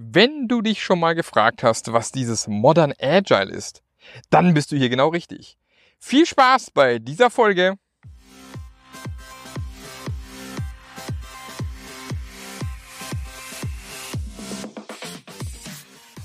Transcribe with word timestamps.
Wenn 0.00 0.46
du 0.46 0.62
dich 0.62 0.80
schon 0.80 1.00
mal 1.00 1.16
gefragt 1.16 1.64
hast, 1.64 1.92
was 1.92 2.12
dieses 2.12 2.46
Modern 2.46 2.94
Agile 3.00 3.50
ist, 3.50 3.82
dann 4.30 4.54
bist 4.54 4.70
du 4.70 4.76
hier 4.76 4.90
genau 4.90 5.08
richtig. 5.08 5.58
Viel 5.98 6.24
Spaß 6.24 6.70
bei 6.70 7.00
dieser 7.00 7.30
Folge! 7.30 7.74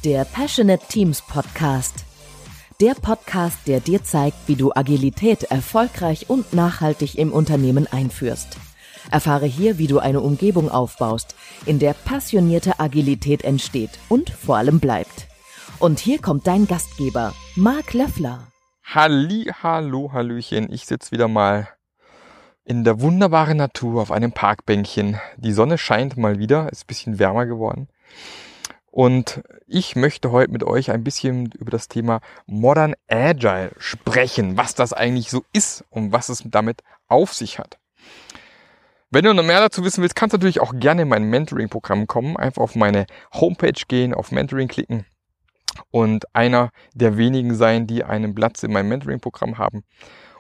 Der 0.04 0.26
Passionate 0.26 0.86
Teams 0.88 1.24
Podcast. 1.24 2.06
Der 2.80 2.94
Podcast, 2.94 3.58
der 3.66 3.80
dir 3.80 4.04
zeigt, 4.04 4.38
wie 4.46 4.56
du 4.56 4.72
Agilität 4.76 5.46
erfolgreich 5.46 6.30
und 6.30 6.54
nachhaltig 6.54 7.18
im 7.18 7.34
Unternehmen 7.34 7.88
einführst. 7.88 8.56
Erfahre 9.14 9.46
hier, 9.46 9.78
wie 9.78 9.86
du 9.86 10.00
eine 10.00 10.22
Umgebung 10.22 10.72
aufbaust, 10.72 11.36
in 11.68 11.78
der 11.78 11.94
passionierte 11.94 12.80
Agilität 12.80 13.44
entsteht 13.44 13.92
und 14.10 14.32
vor 14.32 14.58
allem 14.58 14.80
bleibt. 14.80 15.28
Und 15.78 16.00
hier 16.00 16.20
kommt 16.20 16.48
dein 16.48 16.66
Gastgeber, 16.66 17.34
Marc 17.56 17.94
Löffler. 17.94 18.48
Halli, 18.84 19.52
hallo, 19.62 20.12
hallöchen. 20.14 20.72
Ich 20.74 20.88
sitze 20.88 21.12
wieder 21.12 21.28
mal 21.28 21.70
in 22.66 22.84
der 22.84 23.02
wunderbaren 23.02 23.58
Natur 23.58 24.02
auf 24.02 24.12
einem 24.12 24.32
Parkbänkchen. 24.32 25.20
Die 25.38 25.54
Sonne 25.54 25.78
scheint 25.78 26.18
mal 26.18 26.40
wieder, 26.40 26.72
ist 26.72 26.86
ein 26.86 26.88
bisschen 26.88 27.20
wärmer 27.20 27.46
geworden. 27.46 27.90
Und 28.90 29.44
ich 29.68 29.96
möchte 29.96 30.32
heute 30.32 30.52
mit 30.52 30.64
euch 30.64 30.92
ein 30.92 31.04
bisschen 31.04 31.52
über 31.52 31.70
das 31.70 31.88
Thema 31.88 32.20
Modern 32.46 32.96
Agile 33.08 33.72
sprechen, 33.78 34.58
was 34.58 34.74
das 34.74 34.94
eigentlich 34.94 35.30
so 35.30 35.44
ist 35.54 35.84
und 35.90 36.12
was 36.12 36.30
es 36.30 36.44
damit 36.46 36.82
auf 37.08 37.34
sich 37.34 37.60
hat. 37.60 37.80
Wenn 39.14 39.26
du 39.26 39.34
noch 39.36 39.44
mehr 39.44 39.60
dazu 39.60 39.84
wissen 39.84 40.02
willst, 40.02 40.16
kannst 40.16 40.34
du 40.34 40.38
natürlich 40.38 40.60
auch 40.60 40.74
gerne 40.76 41.04
in 41.04 41.08
mein 41.08 41.26
Mentoring-Programm 41.26 42.08
kommen. 42.08 42.36
Einfach 42.36 42.64
auf 42.64 42.76
meine 42.76 43.06
Homepage 43.32 43.80
gehen, 43.88 44.12
auf 44.12 44.32
Mentoring 44.32 44.68
klicken 44.68 45.06
und 45.92 46.26
einer 46.34 46.72
der 46.96 47.16
wenigen 47.16 47.54
sein, 47.54 47.86
die 47.86 48.04
einen 48.04 48.34
Platz 48.34 48.64
in 48.64 48.74
meinem 48.74 48.90
Mentoring-Programm 48.90 49.60
haben. 49.60 49.84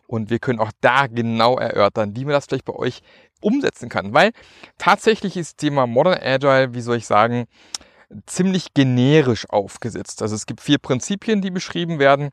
Und 0.08 0.32
wir 0.32 0.40
können 0.40 0.58
auch 0.58 0.72
da 0.82 1.06
genau 1.06 1.60
erörtern, 1.60 2.16
wie 2.16 2.26
man 2.26 2.34
das 2.34 2.48
vielleicht 2.48 2.66
bei 2.66 2.74
euch 2.74 3.04
umsetzen 3.42 3.90
kann. 3.90 4.12
Weil 4.16 4.32
tatsächlich 4.80 5.38
ist 5.38 5.52
das 5.52 5.56
Thema 5.58 5.86
Modern 5.86 6.18
Agile, 6.20 6.74
wie 6.74 6.82
soll 6.82 6.98
ich 6.98 7.06
sagen, 7.06 7.46
ziemlich 8.26 8.74
generisch 8.74 9.48
aufgesetzt. 9.50 10.24
Also 10.24 10.34
es 10.34 10.48
gibt 10.48 10.62
vier 10.62 10.80
Prinzipien, 10.80 11.44
die 11.44 11.52
beschrieben 11.52 12.00
werden. 12.00 12.32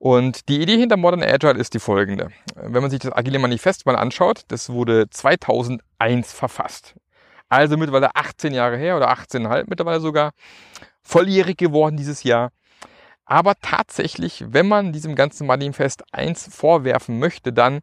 Und 0.00 0.48
die 0.48 0.62
Idee 0.62 0.78
hinter 0.78 0.96
Modern 0.96 1.22
Agile 1.22 1.58
ist 1.58 1.74
die 1.74 1.78
folgende. 1.78 2.30
Wenn 2.54 2.80
man 2.80 2.90
sich 2.90 3.00
das 3.00 3.12
Agile 3.12 3.38
Manifest 3.38 3.84
mal 3.84 3.96
anschaut, 3.96 4.44
das 4.48 4.70
wurde 4.70 5.10
2001 5.10 6.32
verfasst. 6.32 6.94
Also 7.50 7.76
mittlerweile 7.76 8.16
18 8.16 8.54
Jahre 8.54 8.78
her 8.78 8.96
oder 8.96 9.10
18,5 9.12 9.64
mittlerweile 9.66 10.00
sogar. 10.00 10.32
Volljährig 11.02 11.58
geworden 11.58 11.98
dieses 11.98 12.22
Jahr. 12.22 12.50
Aber 13.26 13.56
tatsächlich, 13.60 14.42
wenn 14.48 14.68
man 14.68 14.94
diesem 14.94 15.16
ganzen 15.16 15.46
Manifest 15.46 16.02
eins 16.12 16.48
vorwerfen 16.50 17.18
möchte, 17.18 17.52
dann, 17.52 17.80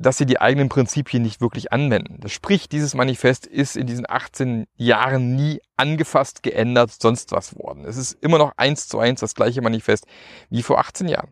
dass 0.00 0.16
sie 0.16 0.24
die 0.24 0.40
eigenen 0.40 0.70
Prinzipien 0.70 1.22
nicht 1.22 1.42
wirklich 1.42 1.72
anwenden. 1.72 2.16
Das 2.20 2.32
spricht, 2.32 2.72
dieses 2.72 2.94
Manifest 2.94 3.46
ist 3.46 3.76
in 3.76 3.86
diesen 3.86 4.08
18 4.08 4.66
Jahren 4.76 5.36
nie 5.36 5.60
angefasst, 5.76 6.42
geändert, 6.42 6.90
sonst 6.98 7.32
was 7.32 7.54
worden. 7.56 7.84
Es 7.84 7.98
ist 7.98 8.16
immer 8.22 8.38
noch 8.38 8.52
eins 8.56 8.88
zu 8.88 8.98
eins 8.98 9.20
das 9.20 9.34
gleiche 9.34 9.60
Manifest 9.60 10.06
wie 10.48 10.62
vor 10.62 10.78
18 10.78 11.06
Jahren. 11.06 11.28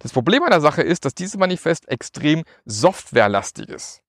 Das 0.00 0.12
Problem 0.12 0.42
an 0.42 0.50
der 0.50 0.60
Sache 0.60 0.82
ist, 0.82 1.06
dass 1.06 1.14
dieses 1.14 1.38
Manifest 1.38 1.88
extrem 1.88 2.44
softwarelastig 2.66 3.70
ist. 3.70 4.02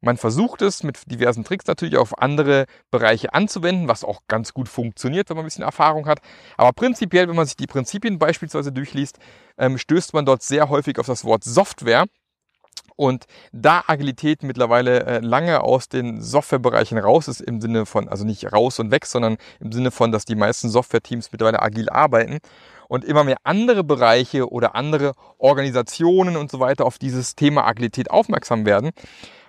Man 0.00 0.16
versucht 0.16 0.62
es 0.62 0.82
mit 0.82 1.10
diversen 1.10 1.44
Tricks 1.44 1.66
natürlich 1.66 1.98
auf 1.98 2.18
andere 2.18 2.64
Bereiche 2.90 3.32
anzuwenden, 3.34 3.86
was 3.86 4.04
auch 4.04 4.22
ganz 4.28 4.54
gut 4.54 4.68
funktioniert, 4.68 5.28
wenn 5.28 5.36
man 5.36 5.44
ein 5.44 5.46
bisschen 5.46 5.64
Erfahrung 5.64 6.06
hat. 6.06 6.20
Aber 6.56 6.72
prinzipiell, 6.72 7.28
wenn 7.28 7.36
man 7.36 7.46
sich 7.46 7.56
die 7.56 7.66
Prinzipien 7.66 8.18
beispielsweise 8.18 8.72
durchliest, 8.72 9.18
ähm, 9.58 9.76
stößt 9.78 10.14
man 10.14 10.24
dort 10.24 10.42
sehr 10.42 10.68
häufig 10.70 10.98
auf 10.98 11.06
das 11.06 11.24
Wort 11.24 11.44
Software 11.44 12.06
und 12.96 13.24
da 13.52 13.84
Agilität 13.86 14.42
mittlerweile 14.42 15.04
äh, 15.04 15.18
lange 15.18 15.60
aus 15.62 15.88
den 15.88 16.20
Softwarebereichen 16.20 16.98
raus 16.98 17.28
ist, 17.28 17.40
im 17.40 17.60
Sinne 17.60 17.86
von, 17.86 18.08
also 18.08 18.24
nicht 18.24 18.52
raus 18.52 18.78
und 18.78 18.90
weg, 18.90 19.06
sondern 19.06 19.36
im 19.60 19.72
Sinne 19.72 19.90
von, 19.90 20.12
dass 20.12 20.24
die 20.24 20.36
meisten 20.36 20.68
Software-Teams 20.68 21.32
mittlerweile 21.32 21.62
agil 21.62 21.88
arbeiten 21.88 22.38
und 22.88 23.04
immer 23.04 23.24
mehr 23.24 23.38
andere 23.44 23.82
Bereiche 23.82 24.50
oder 24.50 24.74
andere 24.74 25.14
Organisationen 25.38 26.36
und 26.36 26.50
so 26.50 26.60
weiter 26.60 26.84
auf 26.84 26.98
dieses 26.98 27.34
Thema 27.34 27.66
Agilität 27.66 28.10
aufmerksam 28.10 28.66
werden, 28.66 28.90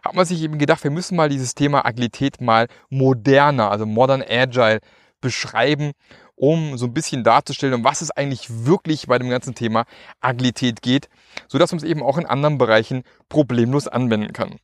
hat 0.03 0.15
man 0.15 0.25
sich 0.25 0.41
eben 0.41 0.57
gedacht, 0.57 0.83
wir 0.83 0.91
müssen 0.91 1.15
mal 1.15 1.29
dieses 1.29 1.55
Thema 1.55 1.85
Agilität 1.85 2.41
mal 2.41 2.67
moderner, 2.89 3.71
also 3.71 3.85
modern 3.85 4.23
agile 4.27 4.79
beschreiben 5.21 5.93
um 6.35 6.77
so 6.77 6.85
ein 6.85 6.93
bisschen 6.93 7.23
darzustellen, 7.23 7.73
um 7.73 7.83
was 7.83 8.01
es 8.01 8.11
eigentlich 8.11 8.65
wirklich 8.65 9.07
bei 9.07 9.17
dem 9.17 9.29
ganzen 9.29 9.55
Thema 9.55 9.85
Agilität 10.19 10.81
geht, 10.81 11.09
so 11.47 11.57
dass 11.57 11.71
man 11.71 11.77
es 11.77 11.83
eben 11.83 12.03
auch 12.03 12.17
in 12.17 12.25
anderen 12.25 12.57
Bereichen 12.57 13.03
problemlos 13.29 13.87
anwenden 13.87 14.33
kann. 14.33 14.59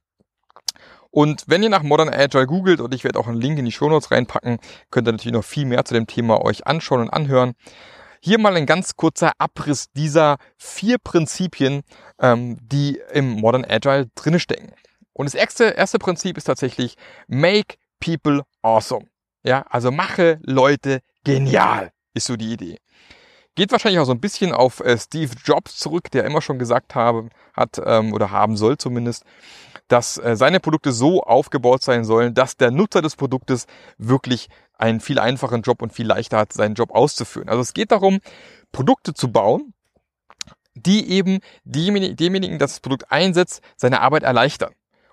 Und 1.10 1.44
wenn 1.48 1.62
ihr 1.62 1.70
nach 1.70 1.84
Modern 1.84 2.10
Agile 2.10 2.48
googelt, 2.48 2.80
und 2.80 2.94
ich 2.94 3.04
werde 3.04 3.20
auch 3.20 3.28
einen 3.28 3.42
Link 3.42 3.60
in 3.60 3.66
die 3.66 3.72
Show 3.72 3.90
Notes 3.90 4.12
reinpacken, 4.12 4.60
könnt 4.92 5.08
ihr 5.08 5.12
natürlich 5.12 5.34
noch 5.34 5.44
viel 5.44 5.66
mehr 5.66 5.84
zu 5.84 5.94
dem 5.94 6.08
Thema 6.08 6.44
euch 6.44 6.66
anschauen 6.66 7.02
und 7.02 7.10
anhören. 7.10 7.54
Hier 8.22 8.40
mal 8.40 8.56
ein 8.56 8.66
ganz 8.66 8.96
kurzer 8.96 9.34
Abriss 9.38 9.92
dieser 9.92 10.38
vier 10.56 10.98
Prinzipien, 11.00 11.82
ähm, 12.20 12.58
die 12.62 13.02
im 13.12 13.32
Modern 13.32 13.66
Agile 13.66 14.10
drinne 14.16 14.40
stecken. 14.40 14.72
Und 15.14 15.26
das 15.26 15.36
erste, 15.36 15.66
erste 15.66 16.00
Prinzip 16.00 16.38
ist 16.38 16.46
tatsächlich 16.46 16.96
Make 17.28 17.76
People 18.00 18.44
Awesome. 18.62 19.08
Ja, 19.44 19.66
also 19.70 19.92
mache 19.92 20.40
Leute 20.44 21.02
genial, 21.24 21.92
ist 22.14 22.28
so 22.28 22.36
die 22.36 22.54
Idee. 22.54 22.78
Geht 23.56 23.72
wahrscheinlich 23.72 24.00
auch 24.00 24.06
so 24.06 24.14
ein 24.14 24.22
bisschen 24.22 24.54
auf 24.54 24.80
äh, 24.80 24.98
Steve 24.98 25.34
Jobs 25.44 25.78
zurück, 25.78 26.10
der 26.12 26.24
immer 26.24 26.42
schon 26.42 26.58
gesagt 26.58 26.96
habe, 26.96 27.30
hat 27.54 27.82
ähm, 27.86 28.14
oder 28.14 28.32
haben 28.32 28.56
soll 28.56 28.78
zumindest, 28.78 29.26
dass 29.90 30.18
äh, 30.18 30.38
seine 30.38 30.62
Produkte 30.62 30.94
so 30.94 31.22
aufgebaut 31.22 31.84
sein 31.84 32.06
sollen, 32.06 32.34
dass 32.34 32.56
der 32.56 32.72
Nutzer 32.72 33.02
des 33.02 33.18
Produktes 33.18 33.68
wirklich 33.98 34.48
einen 34.78 35.02
viel 35.02 35.20
einfachen 35.20 35.64
Job 35.64 35.82
und 35.82 35.92
viel 35.92 36.08
leichter 36.08 36.38
hat, 36.38 36.54
seinen 36.54 36.76
Job 36.76 36.92
auszuführen. 36.92 37.50
Also 37.50 37.62
es 37.62 37.74
geht 37.74 37.92
darum, 37.92 38.20
Produkte 38.72 39.14
zu 39.14 39.32
bauen, 39.32 39.74
die 40.74 41.10
eben 41.10 41.40
demjenigen, 41.66 42.58
das 42.58 42.80
Produkt 42.80 43.12
einsetzt, 43.12 43.62
seine 43.76 44.00
Arbeit 44.00 44.24
erleichtern 44.24 44.72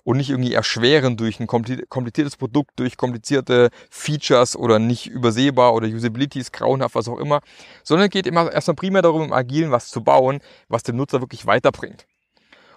und 0.09 0.17
nicht 0.17 0.31
irgendwie 0.31 0.55
erschweren 0.55 1.19
durch 1.19 1.39
ein 1.39 1.47
kompliziertes 1.47 2.39
Produkt, 2.39 2.81
durch 2.81 2.97
komplizierte 2.97 3.69
Features 3.91 4.57
oder 4.57 4.79
nicht 4.79 5.07
übersehbar 5.07 5.75
oder 5.75 5.87
Usability 5.87 6.39
ist 6.39 6.51
grauenhaft, 6.51 6.95
was 6.95 7.09
auch 7.09 7.19
immer, 7.19 7.43
sondern 7.85 8.09
geht 8.09 8.27
immer 8.27 8.51
erstmal 8.51 8.75
primär 8.75 9.03
darum, 9.03 9.25
im 9.25 9.35
Agilen 9.35 9.71
was 9.71 9.91
zu 9.91 10.03
bauen, 10.03 10.41
was 10.69 10.83
dem 10.83 10.97
Nutzer 10.97 11.21
wirklich 11.21 11.45
weiterbringt. 11.45 12.07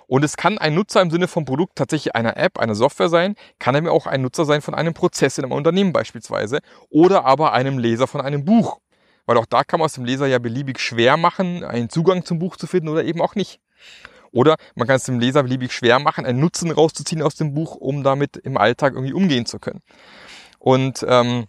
Und 0.07 0.25
es 0.25 0.35
kann 0.35 0.57
ein 0.57 0.75
Nutzer 0.75 1.01
im 1.01 1.09
Sinne 1.09 1.29
vom 1.29 1.45
Produkt 1.45 1.77
tatsächlich 1.77 2.13
einer 2.15 2.35
App, 2.35 2.59
einer 2.59 2.75
Software 2.75 3.07
sein, 3.07 3.35
kann 3.59 3.77
aber 3.77 3.93
auch 3.93 4.07
ein 4.07 4.21
Nutzer 4.21 4.43
sein 4.43 4.61
von 4.61 4.75
einem 4.75 4.93
Prozess 4.93 5.37
in 5.37 5.45
einem 5.45 5.53
Unternehmen 5.53 5.93
beispielsweise 5.93 6.59
oder 6.89 7.23
aber 7.23 7.53
einem 7.53 7.77
Leser 7.77 8.07
von 8.07 8.19
einem 8.19 8.43
Buch. 8.43 8.81
Weil 9.25 9.37
auch 9.37 9.45
da 9.45 9.63
kann 9.63 9.79
man 9.79 9.87
es 9.87 9.93
dem 9.93 10.03
Leser 10.03 10.27
ja 10.27 10.37
beliebig 10.37 10.81
schwer 10.81 11.15
machen, 11.15 11.63
einen 11.63 11.89
Zugang 11.89 12.25
zum 12.25 12.39
Buch 12.39 12.57
zu 12.57 12.67
finden 12.67 12.89
oder 12.89 13.05
eben 13.05 13.21
auch 13.21 13.35
nicht. 13.35 13.61
Oder 14.31 14.55
man 14.75 14.87
kann 14.87 14.95
es 14.97 15.03
dem 15.03 15.19
Leser 15.19 15.43
beliebig 15.43 15.73
schwer 15.73 15.99
machen, 15.99 16.25
einen 16.25 16.39
Nutzen 16.39 16.71
rauszuziehen 16.71 17.21
aus 17.21 17.35
dem 17.35 17.53
Buch, 17.53 17.75
um 17.75 18.03
damit 18.03 18.37
im 18.37 18.57
Alltag 18.57 18.93
irgendwie 18.93 19.13
umgehen 19.13 19.45
zu 19.45 19.59
können. 19.59 19.81
Und 20.59 21.05
ähm, 21.07 21.47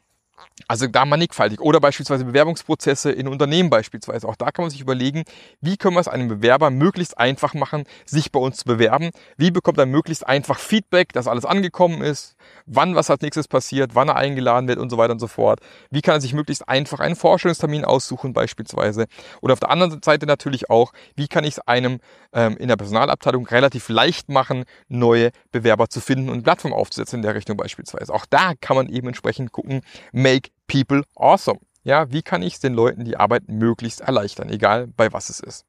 also 0.69 0.87
da 0.87 1.05
mannigfaltig. 1.05 1.61
Oder 1.61 1.81
beispielsweise 1.81 2.25
Bewerbungsprozesse 2.25 3.11
in 3.13 3.29
Unternehmen 3.29 3.71
beispielsweise. 3.71 4.29
Auch 4.29 4.37
da 4.37 4.51
kann 4.51 4.65
man 4.65 4.71
sich 4.71 4.81
überlegen, 4.81 5.25
wie 5.61 5.77
können 5.77 5.95
wir 5.95 6.01
es 6.01 6.09
einem 6.09 6.29
Bewerber 6.29 6.71
möglichst 6.71 7.19
einfach 7.19 7.55
machen, 7.55 7.85
sich 8.05 8.33
bei 8.33 8.41
uns 8.41 8.59
zu 8.59 8.65
bewerben? 8.65 9.11
Wie 9.37 9.51
bekommt 9.51 9.79
er 9.79 9.87
möglichst 9.87 10.27
einfach 10.27 10.59
Feedback, 10.59 11.13
dass 11.13 11.27
alles 11.27 11.45
angekommen 11.45 12.03
ist? 12.03 12.37
Wann 12.67 12.95
was 12.95 13.11
als 13.11 13.23
nächstes 13.23 13.49
passiert? 13.49 13.95
Wann 13.95 14.09
er 14.09 14.17
eingeladen 14.17 14.69
wird 14.69 14.79
und 14.79 14.91
so 14.91 14.99
weiter 14.99 15.13
und 15.13 15.19
so 15.19 15.27
fort? 15.27 15.61
Wie 15.91 16.01
kann 16.01 16.15
er 16.17 16.21
sich 16.21 16.35
möglichst 16.35 16.69
einfach 16.69 17.01
einen 17.01 17.17
Vorstellungstermin 17.17 17.85
aussuchen 17.85 18.33
beispielsweise? 18.33 19.07
Oder 19.41 19.53
auf 19.53 19.61
der 19.61 19.71
anderen 19.71 20.01
Seite 20.03 20.27
natürlich 20.27 20.71
auch, 20.71 20.93
wie 21.17 21.29
kann 21.29 21.45
ich 21.45 21.53
es 21.53 21.59
einem 21.61 22.01
ähm, 22.33 22.57
in 22.57 22.69
der 22.69 22.77
Personalabteilung 22.77 23.47
relativ 23.47 23.89
leicht 23.89 24.29
machen, 24.29 24.65
neue 24.89 25.31
Bewerber 25.51 25.89
zu 25.89 26.01
finden 26.01 26.29
und 26.29 26.43
Plattform 26.43 26.73
aufzusetzen 26.73 27.19
in 27.19 27.23
der 27.23 27.35
Richtung 27.35 27.57
beispielsweise? 27.57 28.13
Auch 28.13 28.27
da 28.27 28.53
kann 28.61 28.77
man 28.77 28.89
eben 28.89 29.09
entsprechend 29.09 29.53
gucken, 29.53 29.83
make 30.13 30.32
people 30.73 31.03
awesome. 31.17 31.61
Ja, 31.85 32.11
wie 32.11 32.23
kann 32.23 32.43
ich 32.43 32.59
den 32.61 32.73
Leuten 32.73 33.05
die 33.05 33.17
Arbeit 33.17 33.49
möglichst 33.49 34.01
erleichtern, 34.01 34.49
egal 34.49 34.87
bei 34.87 35.13
was 35.13 35.29
es 35.29 35.41
ist. 35.41 35.67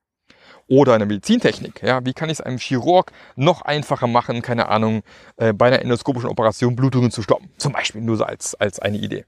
Oder 0.68 0.94
eine 0.94 1.06
Medizintechnik. 1.06 1.82
Ja, 1.82 2.06
wie 2.06 2.14
kann 2.14 2.30
ich 2.30 2.40
es 2.40 2.42
einem 2.42 2.58
Chirurg 2.58 3.12
noch 3.36 3.64
einfacher 3.64 4.08
machen, 4.08 4.42
keine 4.42 4.70
Ahnung, 4.70 5.04
äh, 5.36 5.52
bei 5.52 5.68
einer 5.68 5.82
endoskopischen 5.82 6.30
Operation 6.30 6.76
Blutungen 6.76 7.12
zu 7.12 7.22
stoppen. 7.22 7.50
Zum 7.58 7.74
Beispiel 7.74 8.02
nur 8.02 8.16
so 8.16 8.24
als, 8.24 8.56
als 8.56 8.80
eine 8.80 8.98
Idee. 8.98 9.26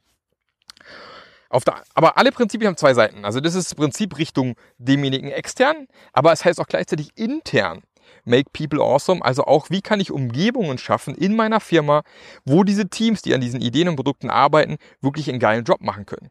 Der, 1.51 1.81
aber 1.93 2.17
alle 2.17 2.31
Prinzipien 2.31 2.67
haben 2.67 2.77
zwei 2.77 2.93
Seiten. 2.93 3.25
Also 3.25 3.39
das 3.39 3.55
ist 3.55 3.71
das 3.71 3.75
Prinzip 3.75 4.17
Richtung 4.17 4.55
demjenigen 4.77 5.29
extern, 5.29 5.87
aber 6.13 6.31
es 6.31 6.43
heißt 6.43 6.59
auch 6.59 6.67
gleichzeitig 6.67 7.11
intern. 7.15 7.81
Make 8.25 8.51
People 8.51 8.81
Awesome, 8.81 9.23
also 9.23 9.45
auch, 9.45 9.69
wie 9.69 9.81
kann 9.81 9.99
ich 9.99 10.11
Umgebungen 10.11 10.77
schaffen 10.77 11.15
in 11.15 11.35
meiner 11.35 11.59
Firma, 11.59 12.03
wo 12.43 12.63
diese 12.63 12.89
Teams, 12.89 13.21
die 13.21 13.33
an 13.33 13.41
diesen 13.41 13.61
Ideen 13.61 13.87
und 13.87 13.95
Produkten 13.95 14.29
arbeiten, 14.29 14.77
wirklich 15.01 15.29
einen 15.29 15.39
geilen 15.39 15.63
Job 15.63 15.81
machen 15.81 16.05
können. 16.05 16.29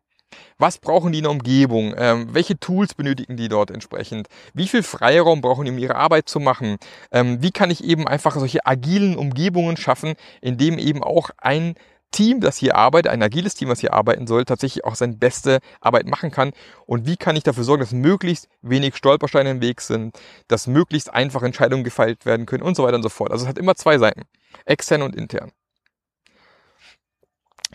Was 0.58 0.78
brauchen 0.78 1.12
die 1.12 1.18
in 1.18 1.24
der 1.24 1.30
Umgebung? 1.30 1.94
Ähm, 1.96 2.28
welche 2.32 2.58
Tools 2.58 2.94
benötigen 2.94 3.36
die 3.36 3.48
dort 3.48 3.70
entsprechend? 3.70 4.28
Wie 4.52 4.68
viel 4.68 4.82
Freiraum 4.82 5.40
brauchen 5.40 5.64
die, 5.64 5.70
um 5.70 5.78
ihre 5.78 5.96
Arbeit 5.96 6.28
zu 6.28 6.40
machen? 6.40 6.76
Ähm, 7.12 7.42
wie 7.42 7.50
kann 7.50 7.70
ich 7.70 7.84
eben 7.84 8.06
einfach 8.06 8.34
solche 8.34 8.66
agilen 8.66 9.16
Umgebungen 9.16 9.76
schaffen, 9.76 10.14
in 10.40 10.56
dem 10.56 10.78
eben 10.78 11.02
auch 11.02 11.30
ein 11.38 11.74
Team, 12.14 12.40
das 12.40 12.56
hier 12.56 12.76
arbeitet, 12.76 13.10
ein 13.12 13.22
agiles 13.22 13.54
Team, 13.54 13.68
was 13.68 13.80
hier 13.80 13.92
arbeiten 13.92 14.26
soll, 14.26 14.44
tatsächlich 14.44 14.84
auch 14.84 14.94
seine 14.94 15.14
beste 15.16 15.58
Arbeit 15.80 16.06
machen 16.06 16.30
kann. 16.30 16.52
Und 16.86 17.06
wie 17.06 17.16
kann 17.16 17.34
ich 17.34 17.42
dafür 17.42 17.64
sorgen, 17.64 17.82
dass 17.82 17.92
möglichst 17.92 18.48
wenig 18.62 18.96
Stolpersteine 18.96 19.50
im 19.50 19.60
Weg 19.60 19.80
sind, 19.80 20.16
dass 20.46 20.68
möglichst 20.68 21.12
einfach 21.12 21.42
Entscheidungen 21.42 21.82
gefeilt 21.82 22.24
werden 22.24 22.46
können 22.46 22.62
und 22.62 22.76
so 22.76 22.84
weiter 22.84 22.96
und 22.96 23.02
so 23.02 23.08
fort. 23.08 23.32
Also 23.32 23.44
es 23.44 23.48
hat 23.48 23.58
immer 23.58 23.74
zwei 23.74 23.98
Seiten, 23.98 24.22
extern 24.64 25.02
und 25.02 25.16
intern. 25.16 25.50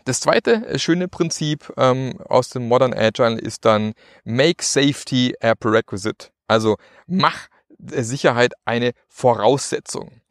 Das 0.06 0.21
zweite 0.21 0.65
äh, 0.65 0.80
schöne 0.80 1.09
Prinzip 1.09 1.74
ähm, 1.77 2.19
aus 2.30 2.50
dem 2.50 2.68
Modern 2.68 2.94
Agile 2.94 3.38
ist 3.39 3.65
dann 3.65 3.94
Make 4.24 4.63
Safety 4.63 5.35
a 5.42 5.53
Prerequisite. 5.53 6.30
Also 6.47 6.77
mach 7.07 7.47
Sicherheit 7.77 8.53
eine 8.65 8.94
Voraussetzung. 9.07 10.21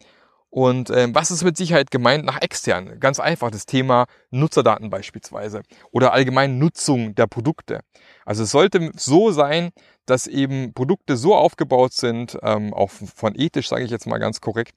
Und 0.50 0.90
ähm, 0.90 1.14
was 1.14 1.30
ist 1.30 1.44
mit 1.44 1.56
Sicherheit 1.56 1.90
gemeint 1.90 2.24
nach 2.24 2.40
extern? 2.40 2.98
Ganz 3.00 3.20
einfach 3.20 3.50
das 3.50 3.66
Thema 3.66 4.06
Nutzerdaten 4.30 4.88
beispielsweise 4.88 5.62
oder 5.90 6.12
allgemein 6.12 6.58
Nutzung 6.58 7.14
der 7.14 7.26
Produkte. 7.26 7.80
Also 8.24 8.44
es 8.44 8.50
sollte 8.50 8.90
so 8.96 9.30
sein, 9.30 9.70
dass 10.08 10.26
eben 10.26 10.72
Produkte 10.72 11.16
so 11.16 11.34
aufgebaut 11.34 11.92
sind, 11.92 12.38
ähm, 12.42 12.72
auch 12.72 12.90
von 12.90 13.34
ethisch 13.36 13.68
sage 13.68 13.84
ich 13.84 13.90
jetzt 13.90 14.06
mal 14.06 14.18
ganz 14.18 14.40
korrekt, 14.40 14.74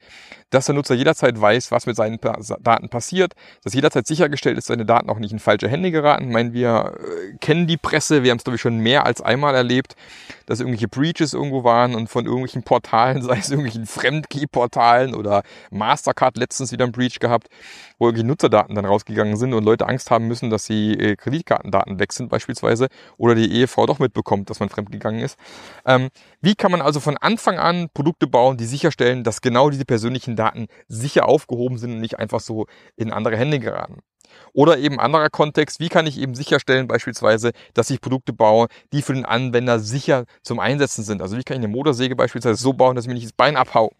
dass 0.49 0.65
der 0.65 0.75
Nutzer 0.75 0.95
jederzeit 0.95 1.39
weiß, 1.39 1.71
was 1.71 1.85
mit 1.85 1.95
seinen 1.95 2.19
Daten 2.19 2.89
passiert, 2.89 3.33
dass 3.63 3.73
jederzeit 3.73 4.07
sichergestellt 4.07 4.57
ist, 4.57 4.67
seine 4.67 4.85
Daten 4.85 5.09
auch 5.09 5.19
nicht 5.19 5.31
in 5.31 5.39
falsche 5.39 5.69
Hände 5.69 5.91
geraten. 5.91 6.25
Ich 6.25 6.33
meine, 6.33 6.53
wir 6.53 6.97
äh, 6.99 7.37
kennen 7.37 7.65
die 7.65 7.77
Presse, 7.77 8.23
wir 8.23 8.31
haben 8.31 8.37
es 8.37 8.43
glaube 8.43 8.55
ich 8.55 8.61
schon 8.61 8.79
mehr 8.79 9.05
als 9.05 9.21
einmal 9.21 9.55
erlebt, 9.55 9.95
dass 10.47 10.59
irgendwelche 10.59 10.89
Breaches 10.89 11.33
irgendwo 11.33 11.63
waren 11.63 11.95
und 11.95 12.09
von 12.09 12.25
irgendwelchen 12.25 12.63
Portalen, 12.63 13.21
sei 13.23 13.37
es 13.37 13.49
irgendwelchen 13.49 13.85
Fremdkey-Portalen 13.85 15.15
oder 15.15 15.43
Mastercard 15.69 16.35
letztens 16.35 16.73
wieder 16.73 16.85
ein 16.85 16.91
Breach 16.91 17.19
gehabt, 17.19 17.47
wo 17.99 18.07
irgendwie 18.07 18.25
Nutzerdaten 18.25 18.75
dann 18.75 18.85
rausgegangen 18.85 19.37
sind 19.37 19.53
und 19.53 19.63
Leute 19.63 19.87
Angst 19.87 20.11
haben 20.11 20.27
müssen, 20.27 20.49
dass 20.49 20.65
sie 20.65 20.93
äh, 20.93 21.15
Kreditkartendaten 21.15 21.99
weg 21.99 22.11
sind 22.11 22.29
beispielsweise 22.29 22.89
oder 23.17 23.35
die 23.35 23.49
Ehefrau 23.51 23.85
doch 23.85 23.99
mitbekommt, 23.99 24.49
dass 24.49 24.59
man 24.59 24.69
fremdgegangen 24.69 25.20
ist. 25.21 25.37
Ähm, 25.85 26.09
wie 26.41 26.55
kann 26.55 26.71
man 26.71 26.81
also 26.81 26.99
von 26.99 27.17
Anfang 27.17 27.57
an 27.57 27.89
Produkte 27.93 28.27
bauen, 28.27 28.57
die 28.57 28.65
sicherstellen, 28.65 29.23
dass 29.23 29.41
genau 29.41 29.69
diese 29.69 29.85
persönlichen 29.85 30.35
Daten 30.35 30.67
sicher 30.87 31.27
aufgehoben 31.27 31.77
sind 31.77 31.93
und 31.93 32.01
nicht 32.01 32.19
einfach 32.19 32.39
so 32.39 32.67
in 32.95 33.11
andere 33.11 33.37
Hände 33.37 33.59
geraten? 33.59 33.99
Oder 34.53 34.77
eben 34.77 34.99
anderer 34.99 35.29
Kontext, 35.29 35.79
wie 35.79 35.89
kann 35.89 36.07
ich 36.07 36.19
eben 36.19 36.35
sicherstellen 36.35 36.87
beispielsweise, 36.87 37.51
dass 37.73 37.89
ich 37.89 38.01
Produkte 38.01 38.33
baue, 38.33 38.67
die 38.93 39.01
für 39.01 39.13
den 39.13 39.25
Anwender 39.25 39.79
sicher 39.79 40.25
zum 40.41 40.59
Einsetzen 40.59 41.03
sind. 41.03 41.21
Also 41.21 41.37
wie 41.37 41.43
kann 41.43 41.55
ich 41.55 41.63
eine 41.63 41.73
Motorsäge 41.73 42.15
beispielsweise 42.15 42.61
so 42.61 42.73
bauen, 42.73 42.95
dass 42.95 43.05
ich 43.05 43.09
mir 43.09 43.15
nicht 43.15 43.25
das 43.25 43.33
Bein 43.33 43.57
abhau 43.57 43.91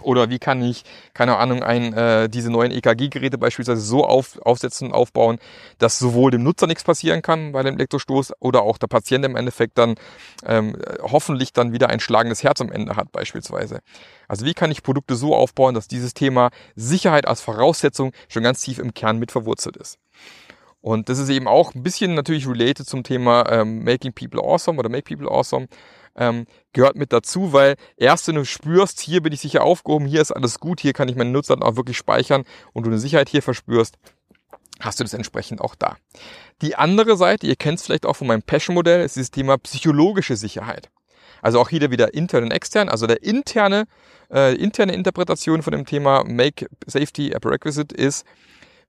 oder 0.00 0.30
wie 0.30 0.38
kann 0.38 0.62
ich, 0.62 0.84
keine 1.14 1.36
Ahnung, 1.36 1.62
ein, 1.62 1.92
äh, 1.92 2.28
diese 2.28 2.50
neuen 2.50 2.72
EKG-Geräte 2.72 3.38
beispielsweise 3.38 3.80
so 3.80 4.04
auf, 4.04 4.40
aufsetzen 4.42 4.88
und 4.88 4.94
aufbauen, 4.94 5.38
dass 5.78 5.98
sowohl 5.98 6.30
dem 6.30 6.42
Nutzer 6.42 6.66
nichts 6.66 6.84
passieren 6.84 7.22
kann 7.22 7.52
bei 7.52 7.62
dem 7.62 7.74
Elektrostoß 7.74 8.34
oder 8.40 8.62
auch 8.62 8.78
der 8.78 8.86
Patient 8.86 9.24
im 9.24 9.36
Endeffekt 9.36 9.78
dann 9.78 9.94
ähm, 10.44 10.76
hoffentlich 11.02 11.52
dann 11.52 11.72
wieder 11.72 11.88
ein 11.90 12.00
schlagendes 12.00 12.42
Herz 12.42 12.60
am 12.60 12.72
Ende 12.72 12.96
hat 12.96 13.12
beispielsweise. 13.12 13.80
Also 14.28 14.44
wie 14.46 14.54
kann 14.54 14.70
ich 14.70 14.82
Produkte 14.82 15.14
so 15.14 15.34
aufbauen, 15.34 15.74
dass 15.74 15.88
dieses 15.88 16.14
Thema 16.14 16.50
Sicherheit 16.74 17.26
als 17.26 17.40
Voraussetzung 17.40 18.12
schon 18.28 18.42
ganz 18.42 18.62
tief 18.62 18.78
im 18.78 18.94
Kern 18.94 19.18
mit 19.18 19.32
verwurzelt 19.32 19.76
ist. 19.76 19.98
Und 20.80 21.08
das 21.08 21.18
ist 21.18 21.28
eben 21.28 21.46
auch 21.46 21.74
ein 21.74 21.84
bisschen 21.84 22.14
natürlich 22.14 22.48
related 22.48 22.88
zum 22.88 23.04
Thema 23.04 23.48
ähm, 23.50 23.84
Making 23.84 24.12
People 24.12 24.42
Awesome 24.42 24.78
oder 24.78 24.88
Make 24.88 25.14
People 25.14 25.30
Awesome 25.30 25.68
ähm, 26.16 26.46
gehört 26.72 26.96
mit 26.96 27.12
dazu, 27.12 27.52
weil 27.52 27.76
erst 27.96 28.28
wenn 28.28 28.34
du 28.34 28.44
spürst, 28.44 29.00
hier 29.00 29.22
bin 29.22 29.32
ich 29.32 29.40
sicher 29.40 29.62
aufgehoben, 29.62 30.06
hier 30.06 30.20
ist 30.20 30.32
alles 30.32 30.60
gut, 30.60 30.80
hier 30.80 30.92
kann 30.92 31.08
ich 31.08 31.16
meine 31.16 31.30
Nutzer 31.30 31.56
auch 31.60 31.76
wirklich 31.76 31.96
speichern 31.96 32.44
und 32.72 32.84
du 32.84 32.90
eine 32.90 32.98
Sicherheit 32.98 33.28
hier 33.28 33.42
verspürst, 33.42 33.96
hast 34.80 35.00
du 35.00 35.04
das 35.04 35.14
entsprechend 35.14 35.60
auch 35.60 35.74
da. 35.74 35.96
Die 36.60 36.76
andere 36.76 37.16
Seite, 37.16 37.46
ihr 37.46 37.56
kennt 37.56 37.78
es 37.78 37.86
vielleicht 37.86 38.06
auch 38.06 38.16
von 38.16 38.26
meinem 38.26 38.42
Passion-Modell, 38.42 39.04
ist 39.04 39.16
dieses 39.16 39.30
Thema 39.30 39.58
psychologische 39.58 40.36
Sicherheit. 40.36 40.90
Also 41.40 41.58
auch 41.60 41.68
hier 41.68 41.90
wieder 41.90 42.14
intern 42.14 42.44
und 42.44 42.50
extern. 42.52 42.88
Also 42.88 43.06
der 43.08 43.22
interne, 43.24 43.86
äh, 44.32 44.54
interne 44.54 44.94
Interpretation 44.94 45.62
von 45.62 45.72
dem 45.72 45.84
Thema 45.84 46.24
Make 46.24 46.68
Safety 46.86 47.34
a 47.34 47.40
Prerequisite 47.40 47.94
ist, 47.94 48.24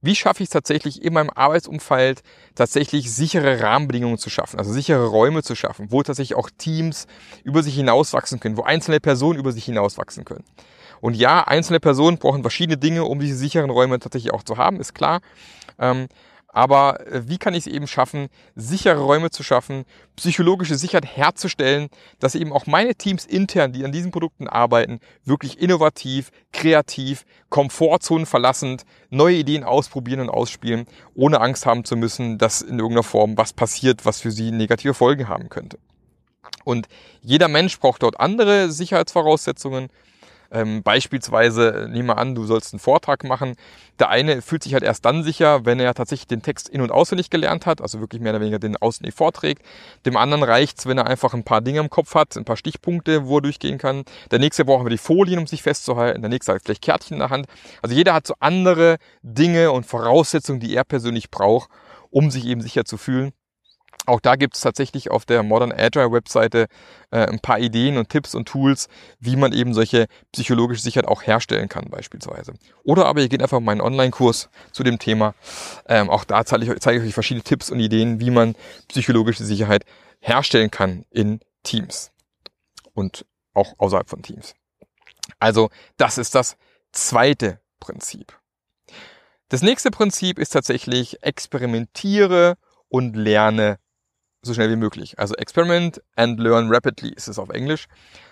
wie 0.04 0.16
schaffe 0.16 0.44
ich 0.44 0.48
es 0.48 0.54
tatsächlich 0.54 1.02
in 1.02 1.14
meinem 1.14 1.30
Arbeitsumfeld 1.30 2.22
tatsächlich 2.56 3.12
sichere 3.12 3.62
Rahmenbedingungen 3.62 4.18
zu 4.18 4.30
schaffen, 4.30 4.60
also 4.60 4.72
sichere 4.72 5.08
Räume 5.08 5.44
zu 5.44 5.56
schaffen, 5.56 5.92
wo 5.92 6.04
tatsächlich 6.04 6.38
auch 6.38 6.50
Teams 6.58 7.08
über 7.44 7.64
sich 7.64 7.76
hinauswachsen 7.76 8.40
können, 8.40 8.58
wo 8.58 8.64
einzelne 8.64 9.00
Personen 9.00 9.40
über 9.40 9.52
sich 9.52 9.66
hinauswachsen 9.66 10.26
können. 10.26 10.44
Und 11.00 11.16
ja, 11.16 11.44
einzelne 11.44 11.80
Personen 11.80 12.18
brauchen 12.18 12.42
verschiedene 12.42 12.78
Dinge, 12.78 13.06
um 13.06 13.20
diese 13.20 13.38
sicheren 13.38 13.70
Räume 13.70 13.98
tatsächlich 14.00 14.34
auch 14.34 14.44
zu 14.44 14.58
haben, 14.58 14.80
ist 14.80 14.94
klar. 14.94 15.22
Ähm, 15.80 16.08
aber 16.54 17.06
äh, 17.08 17.28
wie 17.28 17.38
kann 17.38 17.54
ich 17.56 17.66
es 17.66 17.74
eben 17.74 17.88
schaffen, 17.88 18.30
sichere 18.56 19.02
Räume 19.02 19.32
zu 19.32 19.44
schaffen, 19.44 19.84
psychologische 20.16 20.76
Sicherheit 20.76 21.18
herzustellen, 21.18 21.90
dass 22.20 22.36
eben 22.36 22.54
auch 22.54 22.68
meine 22.68 22.96
Teams 22.96 23.26
intern, 23.26 23.74
die 23.74 23.84
an 23.84 23.92
diesen 23.92 24.12
Produkten 24.12 24.48
arbeiten, 24.48 25.00
wirklich 25.26 25.60
innovativ, 25.60 26.30
kreativ, 26.54 27.26
Komfortzonen 27.50 28.26
verlassend, 28.26 28.84
neue 29.10 29.38
Ideen 29.38 29.64
ausprobieren 29.64 30.22
und 30.22 30.30
ausspielen, 30.30 30.86
ohne 31.16 31.42
Angst 31.42 31.66
haben 31.66 31.84
zu 31.84 31.96
müssen, 31.96 32.38
dass 32.38 32.62
in 32.62 32.80
irgendeiner 32.80 33.04
Form 33.04 33.36
was 33.38 33.52
passiert, 33.52 34.06
was 34.06 34.22
für 34.22 34.32
sie 34.32 34.52
negative 34.52 34.94
Folgen 34.94 35.28
haben 35.28 35.50
könnte. 35.50 35.80
Und 36.64 36.88
jeder 37.22 37.48
Mensch 37.48 37.80
braucht 37.80 38.04
dort 38.04 38.20
andere 38.20 38.72
Sicherheitsvoraussetzungen. 38.72 39.90
Ähm, 40.54 40.84
beispielsweise, 40.84 41.88
nehmen 41.90 42.08
wir 42.08 42.20
an, 42.20 42.36
du 42.36 42.46
sollst 42.46 42.74
einen 42.74 42.80
Vortrag 42.80 43.24
machen. 43.24 43.56
Der 44.00 44.10
eine 44.10 44.44
fühlt 44.44 44.62
sich 44.62 44.74
halt 44.76 44.84
erst 44.84 45.04
dann 45.04 45.24
sicher, 45.24 45.66
wenn 45.66 45.80
er 45.80 45.96
tatsächlich 45.96 46.28
den 46.28 46.44
Text 46.44 46.70
in- 46.70 46.82
und 46.82 46.92
auswendig 46.92 47.32
gelernt 47.32 47.66
hat, 47.66 47.82
also 47.82 48.00
wirklich 48.00 48.22
mehr 48.22 48.34
oder 48.34 48.42
weniger 48.42 48.60
den 48.60 48.78
auswendig 48.78 49.16
vorträgt. 49.16 49.64
Dem 50.06 50.16
anderen 50.16 50.44
reicht's, 50.44 50.86
wenn 50.86 51.00
er 51.00 51.08
einfach 51.08 51.34
ein 51.34 51.44
paar 51.44 51.62
Dinge 51.62 51.80
im 51.80 51.90
Kopf 51.90 52.14
hat, 52.14 52.38
ein 52.38 52.46
paar 52.46 52.58
Stichpunkte, 52.58 53.26
wo 53.26 53.40
er 53.40 53.42
durchgehen 53.42 53.80
kann. 53.80 54.04
Der 54.30 54.38
nächste 54.38 54.64
braucht 54.64 54.82
aber 54.82 54.92
die 54.92 55.00
Folien, 55.00 55.40
um 55.40 55.48
sich 55.48 55.64
festzuhalten. 55.64 56.22
Der 56.22 56.30
nächste 56.30 56.54
hat 56.54 56.62
vielleicht 56.64 56.84
Kärtchen 56.84 57.16
in 57.16 57.20
der 57.20 57.32
Hand. 57.32 57.48
Also 57.82 57.96
jeder 57.96 58.14
hat 58.14 58.28
so 58.28 58.36
andere 58.40 58.98
Dinge 59.24 59.72
und 59.72 59.88
Voraussetzungen, 59.88 60.60
die 60.60 60.76
er 60.76 60.84
persönlich 60.84 61.32
braucht, 61.32 61.70
um 62.12 62.30
sich 62.30 62.46
eben 62.46 62.62
sicher 62.62 62.86
zu 62.86 62.98
fühlen. 62.98 63.34
Auch 64.06 64.20
da 64.20 64.36
gibt 64.36 64.56
es 64.56 64.62
tatsächlich 64.62 65.12
auf 65.12 65.26
der 65.26 65.44
Modern 65.44 65.72
Agile 65.72 66.12
Webseite 66.12 66.68
äh, 67.12 67.26
ein 67.26 67.40
paar 67.40 67.60
Ideen 67.60 67.98
und 67.98 68.10
Tipps 68.10 68.36
und 68.36 68.48
Tools, 68.48 68.88
wie 69.19 69.36
man 69.36 69.54
eben 69.54 69.74
solche 69.74 70.07
psychologische 70.33 70.81
Sicherheit 70.81 71.07
auch 71.07 71.24
herstellen 71.24 71.69
kann 71.69 71.90
beispielsweise. 71.90 72.54
Oder 72.83 73.06
aber 73.06 73.22
ihr 73.22 73.30
geht 73.30 73.42
einfach 73.42 73.60
in 73.60 73.64
meinen 73.64 73.81
Online-Kurs 73.81 74.50
zu 74.72 74.83
dem 74.83 75.00
Thema. 75.00 75.36
Ähm, 75.88 76.10
auch 76.10 76.26
da 76.26 76.44
zeige 76.45 76.74
ich, 76.74 76.80
zeige 76.81 77.00
ich 77.00 77.07
euch 77.07 77.14
verschiedene 77.14 77.44
Tipps 77.44 77.69
und 77.69 77.80
Ideen, 77.80 78.19
wie 78.19 78.31
man 78.31 78.56
psychologische 78.90 79.45
Sicherheit 79.45 79.86
herstellen 80.19 80.69
kann 80.72 81.06
in 81.10 81.40
Teams 81.64 82.12
und 82.94 83.26
auch 83.54 83.74
außerhalb 83.78 84.10
von 84.10 84.22
Teams. 84.22 84.54
Also 85.40 85.69
das 85.98 86.18
ist 86.18 86.36
das 86.36 86.57
zweite 86.92 87.62
Prinzip. 87.80 88.38
Das 89.48 89.62
nächste 89.62 89.92
Prinzip 89.92 90.40
ist 90.40 90.50
tatsächlich 90.50 91.22
experimentiere 91.24 92.56
und 92.90 93.16
lerne 93.16 93.78
so 94.44 94.54
schnell 94.54 94.69
wie 94.69 94.76
möglich. 94.76 95.18
Also 95.18 95.35
Experiment 95.35 96.02
and 96.16 96.40
Learn 96.40 96.71
Rapidly 96.71 97.09
ist 97.09 97.28
es 97.28 97.40
auf 97.40 97.50
Englisch. 97.50 97.85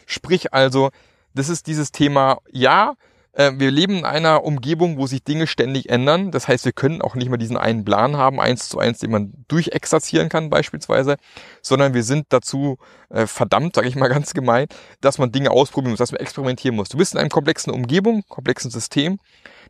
Sprich 0.06 0.54
also, 0.54 0.92
das 1.34 1.50
ist 1.50 1.68
dieses 1.68 1.92
Thema, 1.92 2.40
ja, 2.52 2.96
äh, 3.34 3.54
wir 3.56 3.72
leben 3.72 4.00
in 4.00 4.06
einer 4.06 4.44
Umgebung, 4.44 4.98
wo 4.98 5.08
sich 5.08 5.24
Dinge 5.24 5.48
ständig 5.48 5.90
ändern. 5.90 6.32
Das 6.32 6.48
heißt, 6.48 6.66
wir 6.66 6.74
können 6.74 7.02
auch 7.02 7.16
nicht 7.16 7.30
mehr 7.30 7.38
diesen 7.38 7.58
einen 7.58 7.86
Plan 7.86 8.18
haben, 8.18 8.42
eins 8.42 8.68
zu 8.68 8.80
eins, 8.80 9.00
den 9.00 9.12
man 9.12 9.32
durchexerzieren 9.48 10.30
kann 10.30 10.50
beispielsweise, 10.50 11.16
sondern 11.62 11.94
wir 11.94 12.04
sind 12.04 12.28
dazu 12.30 12.78
äh, 13.10 13.28
verdammt, 13.28 13.76
sage 13.76 13.88
ich 13.88 13.96
mal 13.96 14.10
ganz 14.10 14.34
gemein, 14.34 14.68
dass 15.00 15.18
man 15.18 15.32
Dinge 15.32 15.52
ausprobieren 15.52 15.92
muss, 15.92 16.00
dass 16.00 16.12
man 16.12 16.20
experimentieren 16.20 16.76
muss. 16.76 16.90
Du 16.90 16.98
bist 16.98 17.14
in 17.14 17.20
einem 17.20 17.30
komplexen 17.30 17.72
Umgebung, 17.72 18.24
komplexen 18.28 18.70
System. 18.70 19.20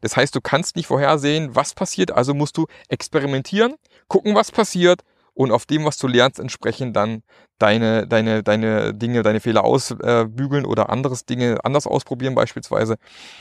Das 0.01 0.17
heißt, 0.17 0.33
du 0.36 0.41
kannst 0.41 0.75
nicht 0.75 0.88
vorhersehen, 0.88 1.55
was 1.55 1.75
passiert, 1.75 2.12
also 2.12 2.33
musst 2.33 2.57
du 2.57 2.65
experimentieren, 2.89 3.75
gucken, 4.07 4.33
was 4.33 4.51
passiert 4.51 5.01
und 5.33 5.51
auf 5.51 5.65
dem, 5.65 5.85
was 5.85 5.97
du 5.97 6.07
lernst, 6.07 6.39
entsprechend 6.39 6.95
dann 6.95 7.23
deine, 7.57 8.07
deine, 8.07 8.43
deine 8.43 8.93
Dinge, 8.93 9.23
deine 9.23 9.39
Fehler 9.39 9.63
ausbügeln 9.63 10.65
oder 10.65 10.89
anderes 10.89 11.25
Dinge 11.25 11.59
anders 11.63 11.88
ausprobieren 11.88 12.35
beispielsweise. 12.35 12.97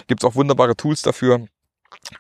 Gibt 0.06 0.22
es 0.22 0.28
auch 0.28 0.34
wunderbare 0.34 0.76
Tools 0.76 1.02
dafür. 1.02 1.46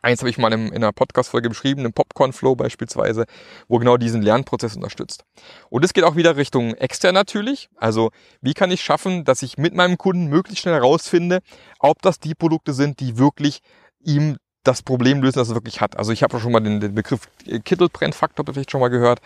Eins 0.02 0.20
habe 0.20 0.30
ich 0.30 0.38
mal 0.38 0.52
in, 0.52 0.68
in 0.68 0.76
einer 0.82 0.92
Podcast-Folge 0.92 1.48
beschrieben, 1.48 1.84
im 1.84 1.92
Popcorn-Flow 1.92 2.56
beispielsweise, 2.56 3.26
wo 3.68 3.78
genau 3.78 3.96
diesen 3.96 4.20
Lernprozess 4.20 4.74
unterstützt. 4.74 5.24
Und 5.68 5.84
es 5.84 5.92
geht 5.92 6.04
auch 6.04 6.16
wieder 6.16 6.36
Richtung 6.36 6.74
extern 6.74 7.14
natürlich. 7.14 7.68
Also, 7.76 8.10
wie 8.40 8.54
kann 8.54 8.72
ich 8.72 8.82
schaffen, 8.82 9.24
dass 9.24 9.42
ich 9.42 9.58
mit 9.58 9.74
meinem 9.74 9.96
Kunden 9.96 10.26
möglichst 10.26 10.62
schnell 10.62 10.74
herausfinde, 10.74 11.38
ob 11.78 12.02
das 12.02 12.18
die 12.18 12.34
Produkte 12.34 12.72
sind, 12.72 12.98
die 12.98 13.16
wirklich 13.16 13.60
ihm 14.00 14.38
das 14.62 14.82
Problem 14.82 15.22
lösen, 15.22 15.38
das 15.38 15.48
es 15.48 15.54
wirklich 15.54 15.80
hat. 15.80 15.96
Also 15.96 16.12
ich 16.12 16.22
habe 16.22 16.38
schon 16.38 16.52
mal 16.52 16.60
den, 16.60 16.80
den 16.80 16.94
Begriff 16.94 17.28
Kittelbrennfaktor 17.64 18.44
vielleicht 18.52 18.70
schon 18.70 18.80
mal 18.80 18.88
gehört. 18.88 19.20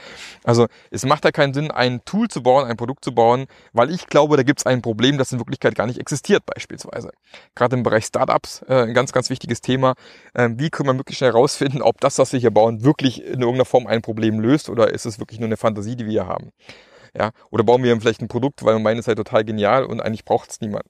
Also 0.44 0.68
es 0.90 1.04
macht 1.04 1.24
ja 1.24 1.32
keinen 1.32 1.54
Sinn, 1.54 1.70
ein 1.70 2.04
Tool 2.04 2.28
zu 2.28 2.42
bauen, 2.42 2.66
ein 2.66 2.76
Produkt 2.76 3.04
zu 3.04 3.12
bauen, 3.12 3.46
weil 3.72 3.90
ich 3.90 4.06
glaube, 4.06 4.36
da 4.36 4.44
gibt 4.44 4.60
es 4.60 4.66
ein 4.66 4.80
Problem, 4.80 5.18
das 5.18 5.32
in 5.32 5.40
Wirklichkeit 5.40 5.74
gar 5.74 5.86
nicht 5.86 5.98
existiert 5.98 6.44
beispielsweise. 6.46 7.10
Gerade 7.54 7.76
im 7.76 7.82
Bereich 7.82 8.04
Startups 8.04 8.62
äh, 8.68 8.82
ein 8.82 8.94
ganz, 8.94 9.12
ganz 9.12 9.28
wichtiges 9.28 9.60
Thema. 9.60 9.94
Ähm, 10.36 10.58
wie 10.60 10.70
können 10.70 10.88
wir 10.88 10.94
möglichst 10.94 11.18
schnell 11.18 11.32
herausfinden, 11.32 11.82
ob 11.82 12.00
das, 12.00 12.18
was 12.18 12.32
wir 12.32 12.38
hier 12.38 12.52
bauen, 12.52 12.84
wirklich 12.84 13.22
in 13.22 13.40
irgendeiner 13.40 13.64
Form 13.64 13.86
ein 13.88 14.02
Problem 14.02 14.38
löst 14.38 14.68
oder 14.68 14.92
ist 14.92 15.04
es 15.04 15.18
wirklich 15.18 15.40
nur 15.40 15.48
eine 15.48 15.56
Fantasie, 15.56 15.96
die 15.96 16.04
wir 16.04 16.12
hier 16.12 16.26
haben. 16.26 16.52
Ja, 17.16 17.30
oder 17.50 17.62
bauen 17.62 17.82
wir 17.82 18.00
vielleicht 18.00 18.22
ein 18.22 18.28
Produkt, 18.28 18.64
weil 18.64 18.74
wir 18.74 18.80
meinen, 18.80 18.98
es 18.98 19.04
sei 19.04 19.14
total 19.14 19.44
genial 19.44 19.84
und 19.84 20.00
eigentlich 20.00 20.24
braucht 20.24 20.50
es 20.50 20.60
niemand. 20.60 20.84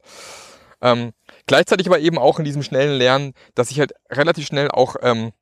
Ähm, 0.84 1.12
gleichzeitig 1.46 1.86
aber 1.86 1.98
eben 1.98 2.18
auch 2.18 2.38
in 2.38 2.44
diesem 2.44 2.62
schnellen 2.62 2.98
Lernen, 2.98 3.32
dass 3.54 3.70
ich 3.70 3.80
halt 3.80 3.94
relativ 4.10 4.46
schnell 4.46 4.70
auch 4.70 4.96
ähm, 5.02 5.32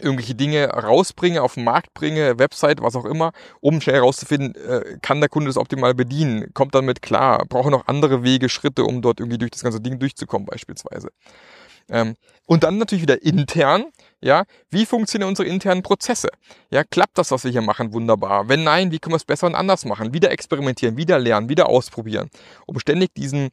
irgendwelche 0.00 0.34
Dinge 0.34 0.68
rausbringe, 0.68 1.42
auf 1.42 1.54
den 1.54 1.64
Markt 1.64 1.94
bringe, 1.94 2.38
Website, 2.38 2.82
was 2.82 2.96
auch 2.96 3.04
immer, 3.04 3.32
um 3.60 3.80
schnell 3.80 3.96
herauszufinden, 3.96 4.54
äh, 4.54 4.98
kann 5.00 5.20
der 5.20 5.28
Kunde 5.28 5.48
das 5.48 5.56
optimal 5.56 5.94
bedienen, 5.94 6.52
kommt 6.54 6.74
damit 6.74 7.02
klar, 7.02 7.44
brauche 7.48 7.70
noch 7.70 7.86
andere 7.86 8.24
Wege, 8.24 8.48
Schritte, 8.48 8.84
um 8.84 9.00
dort 9.00 9.20
irgendwie 9.20 9.38
durch 9.38 9.52
das 9.52 9.62
ganze 9.62 9.80
Ding 9.80 9.98
durchzukommen 10.00 10.46
beispielsweise. 10.46 11.10
Ähm, 11.90 12.16
und 12.46 12.64
dann 12.64 12.78
natürlich 12.78 13.02
wieder 13.02 13.22
intern, 13.22 13.84
ja, 14.20 14.44
wie 14.70 14.84
funktionieren 14.84 15.28
unsere 15.28 15.48
internen 15.48 15.82
Prozesse? 15.82 16.30
Ja, 16.70 16.82
klappt 16.82 17.16
das, 17.16 17.30
was 17.30 17.44
wir 17.44 17.50
hier 17.50 17.62
machen, 17.62 17.92
wunderbar? 17.92 18.48
Wenn 18.48 18.64
nein, 18.64 18.90
wie 18.90 18.98
können 18.98 19.12
wir 19.12 19.18
es 19.18 19.24
besser 19.24 19.46
und 19.46 19.54
anders 19.54 19.84
machen? 19.84 20.12
Wieder 20.12 20.30
experimentieren, 20.30 20.96
wieder 20.96 21.18
lernen, 21.18 21.48
wieder 21.48 21.68
ausprobieren. 21.68 22.28
Um 22.66 22.78
ständig 22.80 23.14
diesen, 23.14 23.50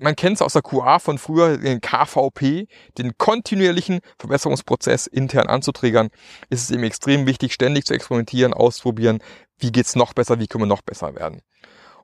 man 0.00 0.16
kennt 0.16 0.36
es 0.36 0.42
aus 0.42 0.52
der 0.52 0.62
QA 0.62 0.98
von 0.98 1.18
früher, 1.18 1.56
den 1.56 1.80
KVP, 1.80 2.68
den 2.98 3.16
kontinuierlichen 3.16 4.00
Verbesserungsprozess 4.18 5.06
intern 5.06 5.48
anzuträgern, 5.48 6.10
ist 6.50 6.64
es 6.64 6.70
eben 6.70 6.84
extrem 6.84 7.26
wichtig, 7.26 7.54
ständig 7.54 7.86
zu 7.86 7.94
experimentieren, 7.94 8.52
ausprobieren, 8.52 9.20
wie 9.58 9.72
geht's 9.72 9.96
noch 9.96 10.12
besser, 10.12 10.38
wie 10.38 10.46
können 10.46 10.64
wir 10.64 10.68
noch 10.68 10.82
besser 10.82 11.14
werden. 11.14 11.40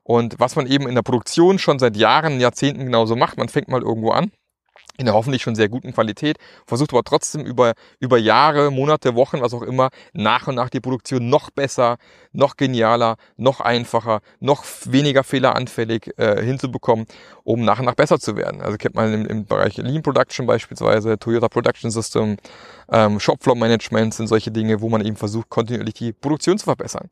Und 0.03 0.39
was 0.39 0.55
man 0.55 0.67
eben 0.67 0.87
in 0.87 0.95
der 0.95 1.01
Produktion 1.01 1.59
schon 1.59 1.79
seit 1.79 1.97
Jahren, 1.97 2.39
Jahrzehnten 2.39 2.85
genauso 2.85 3.15
macht, 3.15 3.37
man 3.37 3.49
fängt 3.49 3.67
mal 3.67 3.81
irgendwo 3.81 4.11
an, 4.11 4.31
in 4.97 5.05
der 5.05 5.13
hoffentlich 5.13 5.41
schon 5.41 5.55
sehr 5.55 5.69
guten 5.69 5.93
Qualität, 5.93 6.37
versucht 6.65 6.91
aber 6.91 7.03
trotzdem 7.03 7.45
über, 7.45 7.73
über 7.99 8.17
Jahre, 8.17 8.71
Monate, 8.71 9.15
Wochen, 9.15 9.41
was 9.41 9.53
auch 9.53 9.61
immer, 9.61 9.89
nach 10.13 10.47
und 10.47 10.55
nach 10.55 10.69
die 10.69 10.79
Produktion 10.79 11.29
noch 11.29 11.51
besser, 11.51 11.97
noch 12.31 12.57
genialer, 12.57 13.17
noch 13.37 13.61
einfacher, 13.61 14.21
noch 14.39 14.63
weniger 14.85 15.23
fehleranfällig 15.23 16.17
äh, 16.17 16.43
hinzubekommen, 16.43 17.05
um 17.43 17.63
nach 17.63 17.79
und 17.79 17.85
nach 17.85 17.95
besser 17.95 18.19
zu 18.19 18.35
werden. 18.35 18.61
Also 18.61 18.77
kennt 18.77 18.95
man 18.95 19.13
im, 19.13 19.25
im 19.25 19.45
Bereich 19.45 19.77
Lean 19.77 20.01
Production 20.01 20.47
beispielsweise, 20.47 21.17
Toyota 21.19 21.47
Production 21.47 21.91
System, 21.91 22.37
ähm, 22.91 23.19
Shopfloor 23.19 23.55
Management 23.55 24.13
sind 24.13 24.27
solche 24.27 24.51
Dinge, 24.51 24.81
wo 24.81 24.89
man 24.89 25.05
eben 25.05 25.15
versucht, 25.15 25.49
kontinuierlich 25.49 25.95
die 25.95 26.13
Produktion 26.13 26.57
zu 26.57 26.65
verbessern. 26.65 27.09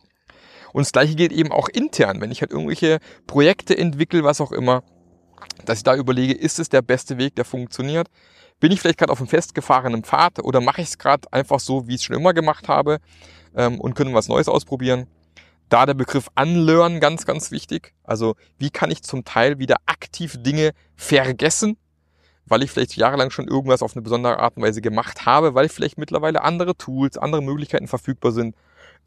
Und 0.73 0.81
das 0.81 0.91
gleiche 0.91 1.15
gilt 1.15 1.31
eben 1.31 1.53
auch 1.53 1.69
intern, 1.69 2.19
wenn 2.19 2.31
ich 2.31 2.41
halt 2.41 2.51
irgendwelche 2.51 2.99
Projekte 3.27 3.77
entwickle, 3.77 4.25
was 4.25 4.41
auch 4.41 4.51
immer, 4.51 4.83
dass 5.65 5.79
ich 5.79 5.83
da 5.83 5.95
überlege, 5.95 6.33
ist 6.33 6.59
es 6.59 6.69
der 6.69 6.81
beste 6.81 7.17
Weg, 7.17 7.35
der 7.35 7.45
funktioniert? 7.45 8.09
Bin 8.59 8.71
ich 8.71 8.79
vielleicht 8.79 8.99
gerade 8.99 9.11
auf 9.11 9.19
einem 9.19 9.27
festgefahrenen 9.27 10.03
Pfad 10.03 10.39
oder 10.39 10.61
mache 10.61 10.81
ich 10.81 10.87
es 10.87 10.97
gerade 10.97 11.31
einfach 11.31 11.59
so, 11.59 11.87
wie 11.87 11.95
ich 11.95 12.01
es 12.01 12.03
schon 12.05 12.15
immer 12.15 12.33
gemacht 12.33 12.67
habe 12.67 12.99
ähm, 13.55 13.79
und 13.79 13.95
können 13.95 14.13
was 14.13 14.27
Neues 14.27 14.47
ausprobieren? 14.47 15.07
Da 15.67 15.85
der 15.85 15.93
Begriff 15.93 16.29
Unlearn 16.39 16.99
ganz, 16.99 17.25
ganz 17.25 17.51
wichtig. 17.51 17.93
Also 18.03 18.35
wie 18.57 18.69
kann 18.69 18.91
ich 18.91 19.03
zum 19.03 19.25
Teil 19.25 19.59
wieder 19.59 19.77
aktiv 19.85 20.37
Dinge 20.41 20.71
vergessen, 20.95 21.77
weil 22.45 22.63
ich 22.63 22.71
vielleicht 22.71 22.95
jahrelang 22.95 23.31
schon 23.31 23.47
irgendwas 23.47 23.81
auf 23.81 23.95
eine 23.95 24.03
besondere 24.03 24.39
Art 24.39 24.55
und 24.55 24.63
Weise 24.63 24.81
gemacht 24.81 25.25
habe, 25.25 25.55
weil 25.55 25.67
vielleicht 25.67 25.97
mittlerweile 25.97 26.43
andere 26.43 26.75
Tools, 26.77 27.17
andere 27.17 27.41
Möglichkeiten 27.41 27.87
verfügbar 27.87 28.31
sind, 28.31 28.55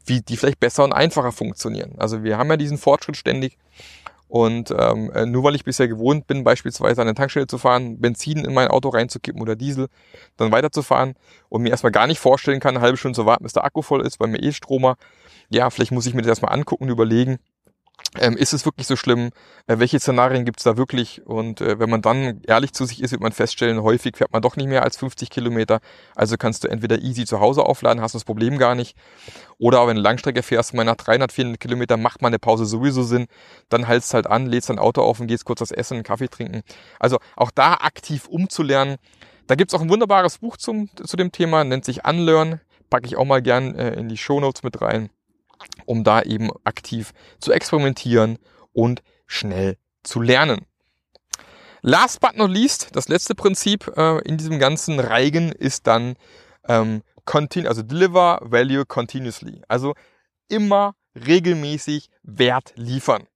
wie 0.05 0.21
die 0.21 0.37
vielleicht 0.37 0.59
besser 0.59 0.83
und 0.83 0.93
einfacher 0.93 1.31
funktionieren. 1.31 1.95
Also 1.97 2.23
wir 2.23 2.37
haben 2.37 2.49
ja 2.49 2.57
diesen 2.57 2.77
Fortschritt 2.77 3.17
ständig 3.17 3.57
und 4.29 4.71
ähm, 4.77 5.11
äh, 5.13 5.25
nur 5.25 5.43
weil 5.43 5.55
ich 5.55 5.65
bisher 5.65 5.87
gewohnt 5.87 6.27
bin, 6.27 6.43
beispielsweise 6.43 7.01
an 7.01 7.07
eine 7.07 7.15
Tankstelle 7.15 7.47
zu 7.47 7.57
fahren, 7.57 7.99
Benzin 7.99 8.45
in 8.45 8.53
mein 8.53 8.67
Auto 8.67 8.89
reinzukippen 8.89 9.41
oder 9.41 9.55
Diesel, 9.55 9.87
dann 10.37 10.51
weiterzufahren 10.51 11.15
und 11.49 11.63
mir 11.63 11.69
erstmal 11.69 11.91
gar 11.91 12.05
nicht 12.05 12.19
vorstellen 12.19 12.59
kann, 12.59 12.75
eine 12.75 12.81
halbe 12.81 12.95
Stunde 12.95 13.15
zu 13.15 13.25
warten, 13.25 13.43
bis 13.43 13.53
der 13.53 13.65
Akku 13.65 13.81
voll 13.81 14.05
ist, 14.05 14.19
beim 14.19 14.35
E-Stromer, 14.35 14.95
ja, 15.49 15.71
vielleicht 15.71 15.91
muss 15.91 16.05
ich 16.05 16.13
mir 16.13 16.21
das 16.21 16.29
erstmal 16.29 16.53
angucken 16.53 16.83
und 16.83 16.91
überlegen, 16.91 17.39
ähm, 18.17 18.35
ist 18.35 18.53
es 18.53 18.65
wirklich 18.65 18.87
so 18.87 18.95
schlimm? 18.95 19.29
Äh, 19.67 19.77
welche 19.77 19.99
Szenarien 19.99 20.43
gibt 20.43 20.59
es 20.59 20.63
da 20.63 20.77
wirklich? 20.77 21.25
Und 21.27 21.61
äh, 21.61 21.79
wenn 21.79 21.89
man 21.89 22.01
dann 22.01 22.41
ehrlich 22.47 22.73
zu 22.73 22.85
sich 22.85 23.03
ist, 23.03 23.11
wird 23.11 23.21
man 23.21 23.31
feststellen, 23.31 23.83
häufig 23.83 24.17
fährt 24.17 24.33
man 24.33 24.41
doch 24.41 24.55
nicht 24.55 24.67
mehr 24.67 24.83
als 24.83 24.97
50 24.97 25.29
Kilometer. 25.29 25.79
Also 26.15 26.35
kannst 26.35 26.63
du 26.63 26.69
entweder 26.69 26.99
easy 26.99 27.25
zu 27.25 27.39
Hause 27.39 27.63
aufladen, 27.63 28.01
hast 28.01 28.15
das 28.15 28.25
Problem 28.25 28.57
gar 28.57 28.73
nicht. 28.73 28.97
Oder 29.59 29.85
wenn 29.87 29.95
du 29.95 30.01
Langstrecke 30.01 30.41
fährst, 30.41 30.73
mal 30.73 30.83
nach 30.83 30.95
300, 30.95 31.31
400 31.31 31.59
Kilometer 31.59 31.97
macht 31.97 32.21
mal 32.21 32.29
eine 32.29 32.39
Pause 32.39 32.65
sowieso 32.65 33.03
Sinn. 33.03 33.27
Dann 33.69 33.87
haltst 33.87 34.13
halt 34.13 34.25
an, 34.25 34.47
lädst 34.47 34.69
dein 34.69 34.79
Auto 34.79 35.03
auf 35.03 35.19
und 35.19 35.27
gehst 35.27 35.45
kurz 35.45 35.61
was 35.61 35.71
essen, 35.71 35.95
einen 35.95 36.03
Kaffee 36.03 36.29
trinken. 36.29 36.63
Also 36.99 37.19
auch 37.35 37.51
da 37.51 37.75
aktiv 37.75 38.27
umzulernen. 38.27 38.97
Da 39.45 39.55
gibt's 39.55 39.73
auch 39.73 39.81
ein 39.81 39.89
wunderbares 39.89 40.39
Buch 40.39 40.57
zum, 40.57 40.89
zu 40.95 41.15
dem 41.15 41.31
Thema, 41.31 41.63
nennt 41.63 41.85
sich 41.85 42.07
Unlearn. 42.07 42.59
Packe 42.89 43.05
ich 43.05 43.17
auch 43.17 43.25
mal 43.25 43.41
gern 43.43 43.75
äh, 43.75 43.93
in 43.93 44.09
die 44.09 44.17
Show 44.17 44.39
Notes 44.39 44.63
mit 44.63 44.81
rein 44.81 45.11
um 45.85 46.03
da 46.03 46.21
eben 46.21 46.49
aktiv 46.63 47.11
zu 47.39 47.51
experimentieren 47.51 48.37
und 48.73 49.01
schnell 49.27 49.77
zu 50.03 50.21
lernen. 50.21 50.65
Last 51.81 52.19
but 52.19 52.35
not 52.35 52.51
least, 52.51 52.89
das 52.93 53.07
letzte 53.07 53.35
Prinzip 53.35 53.91
äh, 53.95 54.19
in 54.27 54.37
diesem 54.37 54.59
ganzen 54.59 54.99
Reigen 54.99 55.51
ist 55.51 55.87
dann 55.87 56.15
ähm, 56.67 57.03
also 57.65 57.83
deliver 57.83 58.39
value 58.41 58.85
continuously. 58.85 59.61
Also 59.67 59.93
immer 60.47 60.95
regelmäßig 61.15 62.09
Wert 62.23 62.73
liefern. 62.75 63.27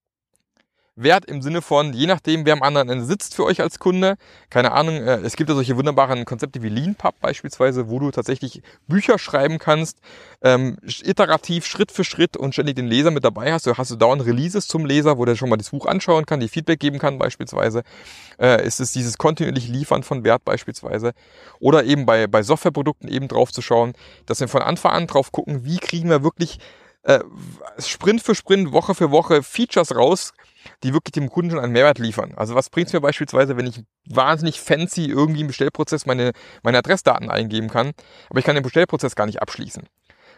Wert 0.96 1.26
im 1.26 1.42
Sinne 1.42 1.62
von, 1.62 1.94
je 1.94 2.06
nachdem, 2.06 2.46
wer 2.46 2.54
am 2.54 2.62
anderen 2.62 2.90
Ende 2.90 3.06
sitzt 3.06 3.34
für 3.36 3.46
euch 3.46 3.62
als 3.62 3.80
Kunde. 3.80 4.16
Keine 4.50 4.74
Ahnung, 4.74 4.96
äh, 4.96 5.18
es 5.22 5.36
gibt 5.36 5.50
ja 5.50 5.56
solche 5.56 5.76
wunderbaren 5.76 6.24
Konzepte 6.26 6.62
wie 6.62 6.70
LeanPub 6.70 7.20
beispielsweise, 7.20 7.90
wo 7.90 8.00
du 8.00 8.12
tatsächlich 8.12 8.62
Bücher 8.88 9.18
schreiben 9.18 9.58
kannst, 9.58 10.00
ähm, 10.44 10.78
iterativ, 10.84 11.66
Schritt 11.66 11.92
für 11.92 12.04
Schritt 12.04 12.38
und 12.38 12.54
ständig 12.54 12.76
den 12.76 12.88
Leser 12.88 13.10
mit 13.10 13.24
dabei 13.24 13.52
hast. 13.52 13.66
Du 13.66 13.76
hast 13.76 13.90
du 13.90 13.96
dauernd 13.96 14.26
Releases 14.26 14.68
zum 14.68 14.86
Leser, 14.86 15.18
wo 15.18 15.26
der 15.26 15.36
schon 15.36 15.50
mal 15.50 15.58
das 15.58 15.72
Buch 15.72 15.88
anschauen 15.88 16.26
kann, 16.28 16.40
die 16.40 16.48
Feedback 16.48 16.80
geben 16.80 17.00
kann 17.00 17.18
beispielsweise. 17.18 17.84
Äh, 18.40 18.66
ist 18.66 18.80
es 18.80 18.92
dieses 18.92 19.18
kontinuierlich 19.18 19.68
Liefern 19.68 20.04
von 20.04 20.24
Wert 20.24 20.46
beispielsweise. 20.46 21.14
Oder 21.60 21.86
eben 21.86 22.06
bei, 22.06 22.28
bei 22.28 22.44
Softwareprodukten 22.44 23.10
eben 23.10 23.28
drauf 23.28 23.52
zu 23.52 23.64
schauen, 23.64 23.94
dass 24.28 24.40
wir 24.40 24.48
von 24.48 24.62
Anfang 24.62 24.92
an 24.92 25.08
drauf 25.08 25.32
gucken, 25.32 25.66
wie 25.66 25.78
kriegen 25.78 26.10
wir 26.10 26.24
wirklich 26.24 26.60
äh, 27.04 27.20
Sprint 27.80 28.22
für 28.22 28.36
Sprint, 28.36 28.72
Woche 28.72 28.96
für 28.96 29.12
Woche 29.12 29.44
Features 29.44 29.96
raus, 29.96 30.34
die 30.84 30.94
wirklich 30.94 31.12
dem 31.12 31.30
Kunden 31.30 31.52
schon 31.52 31.60
einen 31.60 31.74
Mehrwert 31.74 32.00
liefern. 32.00 32.34
Also 32.36 32.56
was 32.56 32.70
bringt 32.70 32.88
es 32.88 32.94
mir 32.94 33.02
beispielsweise, 33.02 33.58
wenn 33.58 33.68
ich 33.68 33.84
wahnsinnig 34.06 34.60
fancy 34.60 35.06
irgendwie 35.06 35.42
im 35.42 35.48
Bestellprozess 35.48 36.06
meine, 36.06 36.32
meine 36.64 36.78
Adressdaten 36.78 37.30
eingeben 37.30 37.70
kann, 37.70 37.92
aber 38.30 38.40
ich 38.40 38.46
kann 38.46 38.56
den 38.56 38.64
Bestellprozess 38.64 39.16
gar 39.16 39.26
nicht 39.26 39.42
abschließen. 39.42 39.84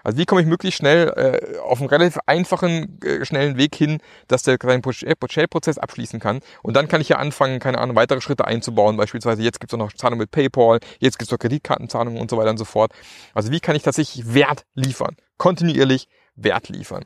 Also 0.03 0.19
wie 0.19 0.25
komme 0.25 0.41
ich 0.41 0.47
möglichst 0.47 0.77
schnell 0.77 1.07
äh, 1.15 1.57
auf 1.57 1.79
einen 1.79 1.89
relativ 1.89 2.19
einfachen, 2.27 2.99
äh, 3.03 3.25
schnellen 3.25 3.57
Weg 3.57 3.75
hin, 3.75 3.97
dass 4.27 4.43
der 4.43 4.57
seinen 4.61 4.83
Bestellprozess 4.83 5.79
abschließen 5.79 6.19
kann. 6.19 6.41
Und 6.61 6.75
dann 6.75 6.87
kann 6.87 7.01
ich 7.01 7.09
ja 7.09 7.17
anfangen, 7.17 7.59
keine 7.59 7.79
Ahnung, 7.79 7.95
weitere 7.95 8.21
Schritte 8.21 8.45
einzubauen. 8.45 8.97
Beispielsweise 8.97 9.41
jetzt 9.41 9.59
gibt 9.59 9.73
es 9.73 9.75
auch 9.75 9.83
noch 9.83 9.93
Zahlung 9.93 10.19
mit 10.19 10.29
PayPal, 10.29 10.79
jetzt 10.99 11.17
gibt 11.17 11.27
es 11.27 11.31
noch 11.31 11.39
Kreditkartenzahlungen 11.39 12.21
und 12.21 12.29
so 12.29 12.37
weiter 12.37 12.51
und 12.51 12.57
so 12.57 12.65
fort. 12.65 12.91
Also 13.33 13.51
wie 13.51 13.59
kann 13.59 13.75
ich 13.75 13.81
tatsächlich 13.81 14.31
Wert 14.35 14.65
liefern? 14.75 15.15
Kontinuierlich 15.39 16.07
Wert 16.35 16.69
liefern 16.69 17.05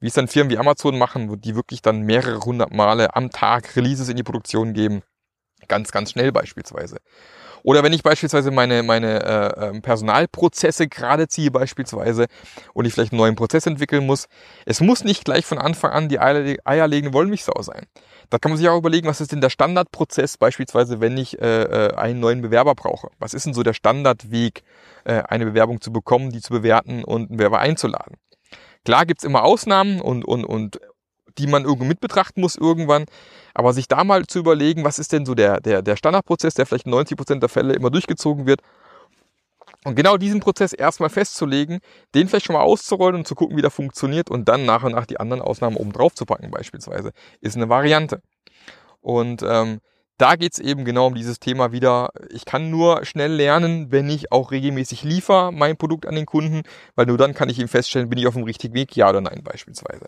wie 0.00 0.06
es 0.06 0.14
dann 0.14 0.28
Firmen 0.28 0.50
wie 0.50 0.58
Amazon 0.58 0.96
machen, 0.96 1.28
wo 1.28 1.36
die 1.36 1.56
wirklich 1.56 1.82
dann 1.82 2.02
mehrere 2.02 2.40
hundert 2.40 2.72
Male 2.72 3.14
am 3.16 3.30
Tag 3.30 3.74
Releases 3.76 4.08
in 4.08 4.16
die 4.16 4.22
Produktion 4.22 4.72
geben. 4.72 5.02
Ganz, 5.66 5.90
ganz 5.90 6.12
schnell 6.12 6.30
beispielsweise. 6.30 6.98
Oder 7.64 7.82
wenn 7.82 7.92
ich 7.92 8.04
beispielsweise 8.04 8.52
meine, 8.52 8.84
meine 8.84 9.24
äh, 9.24 9.66
ähm, 9.66 9.82
Personalprozesse 9.82 10.86
gerade 10.86 11.26
ziehe 11.26 11.50
beispielsweise 11.50 12.26
und 12.72 12.84
ich 12.84 12.94
vielleicht 12.94 13.12
einen 13.12 13.18
neuen 13.18 13.34
Prozess 13.34 13.66
entwickeln 13.66 14.06
muss, 14.06 14.28
es 14.64 14.80
muss 14.80 15.02
nicht 15.02 15.24
gleich 15.24 15.44
von 15.44 15.58
Anfang 15.58 15.90
an 15.90 16.08
die 16.08 16.20
eierlegende 16.20 17.12
Wollmilchsau 17.12 17.60
sein. 17.62 17.86
Da 18.30 18.38
kann 18.38 18.52
man 18.52 18.58
sich 18.58 18.68
auch 18.68 18.78
überlegen, 18.78 19.08
was 19.08 19.20
ist 19.20 19.32
denn 19.32 19.40
der 19.40 19.50
Standardprozess 19.50 20.38
beispielsweise, 20.38 21.00
wenn 21.00 21.18
ich 21.18 21.42
äh, 21.42 21.62
äh, 21.62 21.94
einen 21.94 22.20
neuen 22.20 22.42
Bewerber 22.42 22.76
brauche. 22.76 23.08
Was 23.18 23.34
ist 23.34 23.46
denn 23.46 23.54
so 23.54 23.64
der 23.64 23.74
Standardweg, 23.74 24.62
äh, 25.04 25.24
eine 25.24 25.46
Bewerbung 25.46 25.80
zu 25.80 25.92
bekommen, 25.92 26.30
die 26.30 26.40
zu 26.40 26.52
bewerten 26.52 27.02
und 27.02 27.30
einen 27.30 27.38
Bewerber 27.38 27.58
einzuladen? 27.58 28.14
Klar 28.84 29.06
gibt's 29.06 29.24
immer 29.24 29.44
Ausnahmen 29.44 30.00
und, 30.00 30.24
und, 30.24 30.44
und 30.44 30.80
die 31.38 31.46
man 31.46 31.64
irgendwo 31.64 31.84
mit 31.84 32.00
betrachten 32.00 32.40
muss 32.40 32.56
irgendwann. 32.56 33.06
Aber 33.54 33.72
sich 33.72 33.88
da 33.88 34.04
mal 34.04 34.26
zu 34.26 34.38
überlegen, 34.38 34.84
was 34.84 34.98
ist 34.98 35.12
denn 35.12 35.26
so 35.26 35.34
der, 35.34 35.60
der, 35.60 35.82
der 35.82 35.96
Standardprozess, 35.96 36.54
der 36.54 36.66
vielleicht 36.66 36.86
in 36.86 36.92
90 36.92 37.16
Prozent 37.16 37.42
der 37.42 37.48
Fälle 37.48 37.74
immer 37.74 37.90
durchgezogen 37.90 38.46
wird. 38.46 38.60
Und 39.84 39.94
genau 39.94 40.16
diesen 40.16 40.40
Prozess 40.40 40.72
erstmal 40.72 41.08
festzulegen, 41.08 41.78
den 42.14 42.28
vielleicht 42.28 42.46
schon 42.46 42.54
mal 42.54 42.62
auszurollen 42.62 43.16
und 43.16 43.28
zu 43.28 43.34
gucken, 43.34 43.56
wie 43.56 43.62
der 43.62 43.70
funktioniert 43.70 44.28
und 44.28 44.48
dann 44.48 44.64
nach 44.64 44.82
und 44.82 44.92
nach 44.92 45.06
die 45.06 45.20
anderen 45.20 45.40
Ausnahmen 45.40 45.76
oben 45.76 45.92
drauf 45.92 46.14
zu 46.14 46.26
packen 46.26 46.50
beispielsweise, 46.50 47.12
ist 47.40 47.56
eine 47.56 47.68
Variante. 47.68 48.20
Und 49.00 49.42
ähm, 49.46 49.80
da 50.18 50.36
geht's 50.36 50.58
eben 50.58 50.84
genau 50.84 51.06
um 51.06 51.14
dieses 51.14 51.38
Thema 51.38 51.72
wieder. 51.72 52.10
Ich 52.30 52.44
kann 52.44 52.70
nur 52.70 53.04
schnell 53.04 53.32
lernen, 53.32 53.90
wenn 53.90 54.10
ich 54.10 54.32
auch 54.32 54.50
regelmäßig 54.50 55.04
liefere 55.04 55.52
mein 55.52 55.76
Produkt 55.76 56.06
an 56.06 56.16
den 56.16 56.26
Kunden, 56.26 56.62
weil 56.96 57.06
nur 57.06 57.16
dann 57.16 57.34
kann 57.34 57.48
ich 57.48 57.58
ihm 57.58 57.68
feststellen, 57.68 58.10
bin 58.10 58.18
ich 58.18 58.26
auf 58.26 58.34
dem 58.34 58.42
richtigen 58.42 58.74
Weg, 58.74 58.94
ja 58.96 59.08
oder 59.08 59.20
nein 59.20 59.42
beispielsweise. 59.42 60.06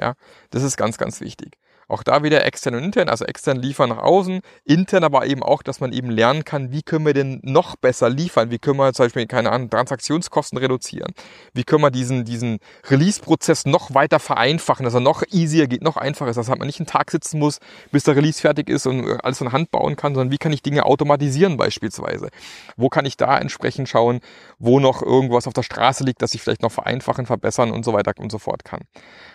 Ja, 0.00 0.14
das 0.50 0.62
ist 0.62 0.76
ganz, 0.76 0.98
ganz 0.98 1.20
wichtig. 1.20 1.56
Auch 1.90 2.04
da 2.04 2.22
wieder 2.22 2.44
extern 2.44 2.76
und 2.76 2.84
intern, 2.84 3.08
also 3.08 3.24
extern 3.24 3.56
liefern 3.56 3.90
nach 3.90 3.98
außen, 3.98 4.40
intern 4.64 5.02
aber 5.02 5.26
eben 5.26 5.42
auch, 5.42 5.62
dass 5.62 5.80
man 5.80 5.92
eben 5.92 6.08
lernen 6.08 6.44
kann, 6.44 6.70
wie 6.70 6.82
können 6.82 7.04
wir 7.04 7.14
denn 7.14 7.40
noch 7.42 7.74
besser 7.74 8.08
liefern, 8.08 8.52
wie 8.52 8.60
können 8.60 8.78
wir 8.78 8.92
zum 8.92 9.06
Beispiel, 9.06 9.26
keine 9.26 9.50
Ahnung, 9.50 9.70
Transaktionskosten 9.70 10.56
reduzieren, 10.58 11.12
wie 11.52 11.64
können 11.64 11.82
wir 11.82 11.90
diesen, 11.90 12.24
diesen 12.24 12.58
Release-Prozess 12.88 13.66
noch 13.66 13.92
weiter 13.92 14.20
vereinfachen, 14.20 14.84
dass 14.84 14.94
er 14.94 15.00
noch 15.00 15.24
easier 15.32 15.66
geht, 15.66 15.82
noch 15.82 15.96
einfacher 15.96 16.30
ist, 16.30 16.36
dass 16.36 16.48
man 16.48 16.60
nicht 16.60 16.78
einen 16.78 16.86
Tag 16.86 17.10
sitzen 17.10 17.40
muss, 17.40 17.58
bis 17.90 18.04
der 18.04 18.14
Release 18.14 18.40
fertig 18.40 18.70
ist 18.70 18.86
und 18.86 19.04
alles 19.24 19.38
von 19.38 19.50
Hand 19.50 19.72
bauen 19.72 19.96
kann, 19.96 20.14
sondern 20.14 20.30
wie 20.30 20.38
kann 20.38 20.52
ich 20.52 20.62
Dinge 20.62 20.84
automatisieren 20.84 21.56
beispielsweise. 21.56 22.28
Wo 22.76 22.88
kann 22.88 23.04
ich 23.04 23.16
da 23.16 23.36
entsprechend 23.36 23.88
schauen, 23.88 24.20
wo 24.60 24.78
noch 24.78 25.02
irgendwas 25.02 25.48
auf 25.48 25.54
der 25.54 25.64
Straße 25.64 26.04
liegt, 26.04 26.22
dass 26.22 26.34
ich 26.34 26.42
vielleicht 26.42 26.62
noch 26.62 26.70
vereinfachen, 26.70 27.26
verbessern 27.26 27.72
und 27.72 27.84
so 27.84 27.92
weiter 27.92 28.12
und 28.18 28.30
so 28.30 28.38
fort 28.38 28.64
kann. 28.64 28.82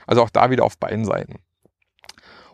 Also 0.07 0.21
auch 0.21 0.29
da 0.29 0.49
wieder 0.49 0.63
auf 0.63 0.77
beiden 0.77 1.03
Seiten. 1.03 1.39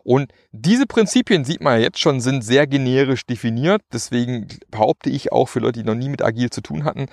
Und 0.04 0.32
diese 0.52 0.86
Prinzipien 0.86 1.46
sieht 1.46 1.62
man 1.62 1.80
jetzt 1.80 2.00
schon, 2.00 2.22
sind 2.22 2.44
sehr 2.44 2.68
generisch 2.68 3.26
definiert. 3.26 3.82
Deswegen 3.94 4.48
behaupte 4.70 5.10
ich 5.10 5.32
auch 5.32 5.48
für 5.48 5.60
Leute, 5.60 5.80
die 5.80 5.86
noch 5.86 5.96
nie 5.96 6.10
mit 6.10 6.24
Agil 6.24 6.50
zu 6.50 6.62
tun 6.62 6.84
hatten, 6.84 7.08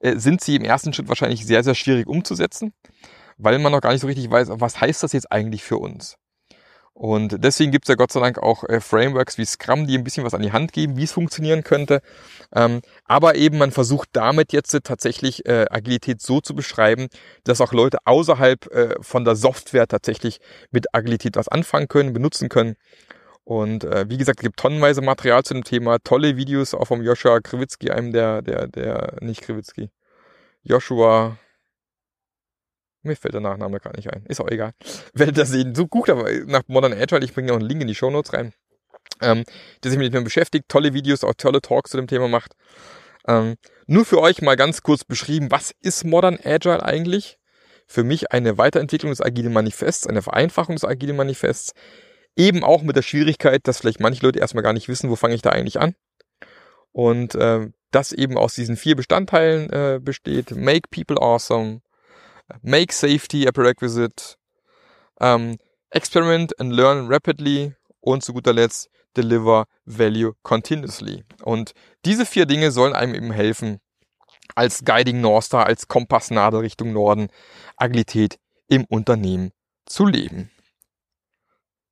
äh, 0.00 0.16
sind 0.16 0.40
sie 0.40 0.56
im 0.56 0.64
ersten 0.64 0.92
Schritt 0.92 1.08
wahrscheinlich 1.08 1.46
sehr, 1.46 1.62
sehr 1.64 1.74
schwierig 1.74 2.06
umzusetzen, 2.06 2.72
weil 3.38 3.58
man 3.58 3.72
noch 3.72 3.80
gar 3.80 3.92
nicht 3.92 4.02
so 4.02 4.06
richtig 4.06 4.30
weiß, 4.30 4.48
was 4.50 4.80
heißt 4.80 5.02
das 5.02 5.12
jetzt 5.12 5.30
eigentlich 5.32 5.62
für 5.62 5.78
uns. 5.78 6.16
Und 6.94 7.42
deswegen 7.42 7.72
gibt 7.72 7.86
es 7.86 7.88
ja 7.88 7.96
Gott 7.96 8.12
sei 8.12 8.20
Dank 8.20 8.38
auch 8.38 8.62
äh, 8.64 8.80
Frameworks 8.80 9.36
wie 9.36 9.44
Scrum, 9.44 9.88
die 9.88 9.98
ein 9.98 10.04
bisschen 10.04 10.24
was 10.24 10.32
an 10.32 10.42
die 10.42 10.52
Hand 10.52 10.72
geben, 10.72 10.96
wie 10.96 11.02
es 11.02 11.12
funktionieren 11.12 11.64
könnte. 11.64 12.00
Ähm, 12.54 12.82
aber 13.04 13.34
eben 13.34 13.58
man 13.58 13.72
versucht 13.72 14.10
damit 14.12 14.52
jetzt 14.52 14.78
tatsächlich 14.84 15.44
äh, 15.44 15.66
Agilität 15.70 16.22
so 16.22 16.40
zu 16.40 16.54
beschreiben, 16.54 17.08
dass 17.42 17.60
auch 17.60 17.72
Leute 17.72 17.98
außerhalb 18.04 18.72
äh, 18.72 18.94
von 19.02 19.24
der 19.24 19.34
Software 19.34 19.88
tatsächlich 19.88 20.38
mit 20.70 20.94
Agilität 20.94 21.34
was 21.34 21.48
anfangen 21.48 21.88
können, 21.88 22.12
benutzen 22.12 22.48
können. 22.48 22.76
Und 23.42 23.82
äh, 23.84 24.08
wie 24.08 24.16
gesagt, 24.16 24.38
es 24.38 24.44
gibt 24.44 24.58
tonnenweise 24.58 25.02
Material 25.02 25.42
zu 25.42 25.54
dem 25.54 25.64
Thema, 25.64 25.98
tolle 25.98 26.36
Videos 26.36 26.74
auch 26.74 26.86
vom 26.86 27.02
Joshua 27.02 27.40
Kriwitzki, 27.40 27.90
einem 27.90 28.12
der, 28.12 28.40
der, 28.40 28.68
der, 28.68 29.16
nicht 29.20 29.42
Kriwitzki, 29.42 29.90
Joshua, 30.62 31.38
mir 33.04 33.16
fällt 33.16 33.34
der 33.34 33.40
Nachname 33.40 33.80
gar 33.80 33.94
nicht 33.96 34.12
ein. 34.12 34.24
Ist 34.26 34.40
auch 34.40 34.48
egal. 34.48 34.72
Werdet 35.14 35.38
ihr 35.38 35.46
sehen. 35.46 35.74
So 35.74 35.86
guckt 35.86 36.10
aber 36.10 36.30
nach 36.46 36.62
Modern 36.66 36.92
Agile. 36.92 37.24
Ich 37.24 37.34
bringe 37.34 37.48
noch 37.48 37.56
einen 37.56 37.68
Link 37.68 37.82
in 37.82 37.88
die 37.88 37.94
Show 37.94 38.10
Notes 38.10 38.32
rein. 38.32 38.52
Ähm, 39.20 39.44
der 39.82 39.90
sich 39.90 39.98
mit 39.98 40.12
dem 40.12 40.24
beschäftigt, 40.24 40.68
tolle 40.68 40.92
Videos, 40.92 41.24
auch 41.24 41.34
tolle 41.36 41.60
Talks 41.60 41.90
zu 41.90 41.96
dem 41.96 42.06
Thema 42.06 42.26
macht. 42.28 42.52
Ähm, 43.28 43.56
nur 43.86 44.04
für 44.04 44.20
euch 44.20 44.42
mal 44.42 44.56
ganz 44.56 44.82
kurz 44.82 45.04
beschrieben, 45.04 45.50
was 45.50 45.72
ist 45.80 46.04
Modern 46.04 46.38
Agile 46.42 46.82
eigentlich? 46.82 47.38
Für 47.86 48.02
mich 48.02 48.32
eine 48.32 48.58
Weiterentwicklung 48.58 49.12
des 49.12 49.20
agilen 49.20 49.52
Manifests, 49.52 50.06
eine 50.06 50.22
Vereinfachung 50.22 50.74
des 50.74 50.84
agilen 50.84 51.16
Manifests. 51.16 51.72
Eben 52.36 52.64
auch 52.64 52.82
mit 52.82 52.96
der 52.96 53.02
Schwierigkeit, 53.02 53.60
dass 53.68 53.78
vielleicht 53.78 54.00
manche 54.00 54.24
Leute 54.24 54.40
erstmal 54.40 54.64
gar 54.64 54.72
nicht 54.72 54.88
wissen, 54.88 55.10
wo 55.10 55.16
fange 55.16 55.34
ich 55.34 55.42
da 55.42 55.50
eigentlich 55.50 55.78
an. 55.78 55.94
Und 56.92 57.34
äh, 57.34 57.68
das 57.94 58.12
eben 58.12 58.36
aus 58.36 58.54
diesen 58.54 58.76
vier 58.76 58.96
Bestandteilen 58.96 59.70
äh, 59.70 60.00
besteht. 60.02 60.50
Make 60.56 60.88
people 60.90 61.20
awesome, 61.20 61.80
make 62.62 62.92
safety 62.92 63.46
a 63.46 63.52
prerequisite, 63.52 64.36
um, 65.20 65.56
experiment 65.90 66.58
and 66.58 66.72
learn 66.72 67.08
rapidly 67.08 67.74
und 68.00 68.22
zu 68.22 68.32
guter 68.32 68.52
Letzt 68.52 68.88
deliver 69.16 69.66
value 69.84 70.34
continuously. 70.42 71.24
Und 71.42 71.72
diese 72.04 72.26
vier 72.26 72.46
Dinge 72.46 72.70
sollen 72.70 72.94
einem 72.94 73.14
eben 73.14 73.30
helfen, 73.30 73.80
als 74.54 74.84
Guiding 74.84 75.20
North 75.20 75.44
Star, 75.44 75.66
als 75.66 75.88
Kompassnadel 75.88 76.60
Richtung 76.60 76.92
Norden, 76.92 77.28
Agilität 77.76 78.38
im 78.68 78.84
Unternehmen 78.84 79.52
zu 79.86 80.06
leben. 80.06 80.50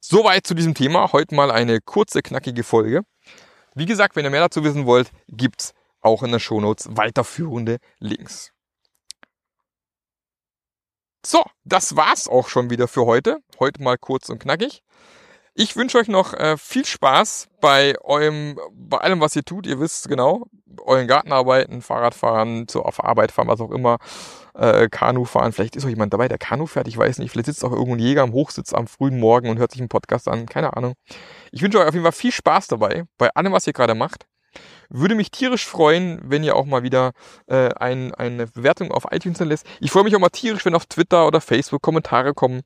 Soweit 0.00 0.46
zu 0.46 0.54
diesem 0.54 0.74
Thema. 0.74 1.12
Heute 1.12 1.34
mal 1.34 1.50
eine 1.50 1.80
kurze, 1.80 2.22
knackige 2.22 2.64
Folge. 2.64 3.02
Wie 3.74 3.86
gesagt, 3.86 4.16
wenn 4.16 4.24
ihr 4.24 4.30
mehr 4.30 4.40
dazu 4.40 4.64
wissen 4.64 4.84
wollt, 4.84 5.10
gibt's 5.28 5.74
auch 6.00 6.22
in 6.22 6.32
den 6.32 6.40
Shownotes 6.40 6.88
weiterführende 6.90 7.78
Links. 7.98 8.52
So, 11.24 11.44
das 11.64 11.94
war's 11.96 12.26
auch 12.26 12.48
schon 12.48 12.70
wieder 12.70 12.88
für 12.88 13.06
heute. 13.06 13.38
Heute 13.60 13.82
mal 13.82 13.96
kurz 13.96 14.28
und 14.28 14.40
knackig. 14.40 14.82
Ich 15.54 15.76
wünsche 15.76 15.98
euch 15.98 16.08
noch 16.08 16.32
äh, 16.32 16.56
viel 16.56 16.84
Spaß 16.84 17.48
bei 17.60 17.94
eurem, 18.00 18.58
bei 18.72 18.98
allem, 18.98 19.20
was 19.20 19.36
ihr 19.36 19.44
tut. 19.44 19.66
Ihr 19.66 19.78
wisst 19.78 20.08
genau, 20.08 20.46
euren 20.80 21.06
Gartenarbeiten, 21.06 21.82
Fahrradfahren, 21.82 22.66
zur 22.68 22.86
auf 22.86 23.04
Arbeit 23.04 23.32
fahren, 23.32 23.48
was 23.48 23.60
auch 23.60 23.70
immer, 23.70 23.98
äh, 24.54 24.88
Kanu 24.88 25.26
fahren. 25.26 25.52
Vielleicht 25.52 25.76
ist 25.76 25.84
auch 25.84 25.90
jemand 25.90 26.12
dabei, 26.12 26.26
der 26.26 26.38
Kanu 26.38 26.66
fährt. 26.66 26.88
Ich 26.88 26.96
weiß 26.96 27.18
nicht. 27.18 27.30
Vielleicht 27.30 27.46
sitzt 27.46 27.64
auch 27.64 27.72
irgendwo 27.72 27.94
ein 27.94 27.98
Jäger 27.98 28.22
am 28.22 28.32
Hochsitz 28.32 28.72
am 28.72 28.86
frühen 28.86 29.20
Morgen 29.20 29.50
und 29.50 29.58
hört 29.58 29.72
sich 29.72 29.80
einen 29.80 29.90
Podcast 29.90 30.26
an. 30.26 30.46
Keine 30.46 30.76
Ahnung. 30.76 30.94
Ich 31.52 31.62
wünsche 31.62 31.78
euch 31.78 31.86
auf 31.86 31.94
jeden 31.94 32.04
Fall 32.04 32.12
viel 32.12 32.32
Spaß 32.32 32.68
dabei, 32.68 33.04
bei 33.18 33.28
allem, 33.34 33.52
was 33.52 33.66
ihr 33.66 33.74
gerade 33.74 33.94
macht. 33.94 34.26
Würde 34.88 35.14
mich 35.14 35.30
tierisch 35.30 35.66
freuen, 35.66 36.20
wenn 36.24 36.44
ihr 36.44 36.56
auch 36.56 36.66
mal 36.66 36.82
wieder 36.82 37.12
äh, 37.46 37.68
ein, 37.74 38.14
eine 38.14 38.46
Bewertung 38.46 38.90
auf 38.92 39.04
iTunes 39.10 39.40
lässt. 39.40 39.66
Ich 39.80 39.90
freue 39.90 40.04
mich 40.04 40.14
auch 40.14 40.20
mal 40.20 40.28
tierisch, 40.28 40.64
wenn 40.64 40.74
auf 40.74 40.86
Twitter 40.86 41.26
oder 41.26 41.40
Facebook 41.40 41.82
Kommentare 41.82 42.34
kommen, 42.34 42.62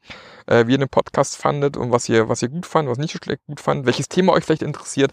äh, 0.46 0.66
wie 0.66 0.72
ihr 0.72 0.79
den 0.79 0.88
Podcast 0.88 1.37
fandet 1.37 1.77
und 1.77 1.92
was 1.92 2.09
ihr, 2.09 2.29
was 2.29 2.42
ihr 2.42 2.49
gut 2.49 2.66
fand, 2.66 2.88
was 2.88 2.99
nicht 2.99 3.12
so 3.12 3.18
schlecht 3.22 3.42
gut 3.46 3.61
fand, 3.61 3.87
welches 3.87 4.09
Thema 4.09 4.33
euch 4.33 4.44
vielleicht 4.44 4.62
interessiert. 4.62 5.12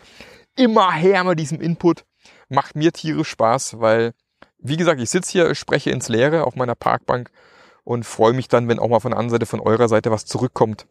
Immer 0.56 0.92
her 0.92 1.24
mit 1.24 1.40
diesem 1.40 1.62
Input. 1.62 2.06
Macht 2.50 2.76
mir 2.76 2.92
tierisch 2.92 3.30
Spaß, 3.30 3.80
weil, 3.80 4.14
wie 4.60 4.78
gesagt, 4.78 5.02
ich 5.02 5.10
sitze 5.10 5.32
hier, 5.32 5.56
spreche 5.56 5.92
ins 5.92 6.10
Leere 6.10 6.46
auf 6.46 6.56
meiner 6.56 6.76
Parkbank 6.76 7.32
und 7.84 8.06
freue 8.06 8.34
mich 8.34 8.48
dann, 8.48 8.68
wenn 8.68 8.80
auch 8.80 8.88
mal 8.88 9.00
von 9.00 9.12
der 9.12 9.20
anderen 9.20 9.42
Seite, 9.42 9.46
von 9.46 9.60
eurer 9.60 9.90
Seite 9.90 10.12
was 10.12 10.26
zurückkommt 10.26 10.86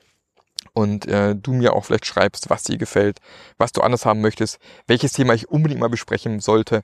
und 0.73 1.07
äh, 1.07 1.35
du 1.37 1.53
mir 1.53 1.75
auch 1.75 1.85
vielleicht 1.85 2.07
schreibst, 2.07 2.51
was 2.51 2.63
dir 2.63 2.79
gefällt, 2.79 3.19
was 3.59 3.73
du 3.73 3.83
anders 3.83 4.07
haben 4.07 4.21
möchtest, 4.21 4.59
welches 4.87 5.13
Thema 5.13 5.35
ich 5.35 5.49
unbedingt 5.49 5.81
mal 5.81 5.89
besprechen 5.89 6.41
sollte. 6.41 6.83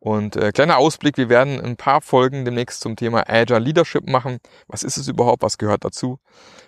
Und 0.00 0.34
äh, 0.34 0.50
kleiner 0.50 0.78
Ausblick, 0.78 1.16
wir 1.16 1.28
werden 1.28 1.60
ein 1.60 1.76
paar 1.76 2.00
Folgen 2.00 2.44
demnächst 2.44 2.80
zum 2.80 2.96
Thema 2.96 3.22
Agile 3.28 3.60
Leadership 3.60 4.08
machen. 4.08 4.38
Was 4.66 4.82
ist 4.82 4.96
es 4.96 5.06
überhaupt? 5.06 5.44
Was 5.44 5.58
gehört 5.58 5.84
dazu? 5.84 6.18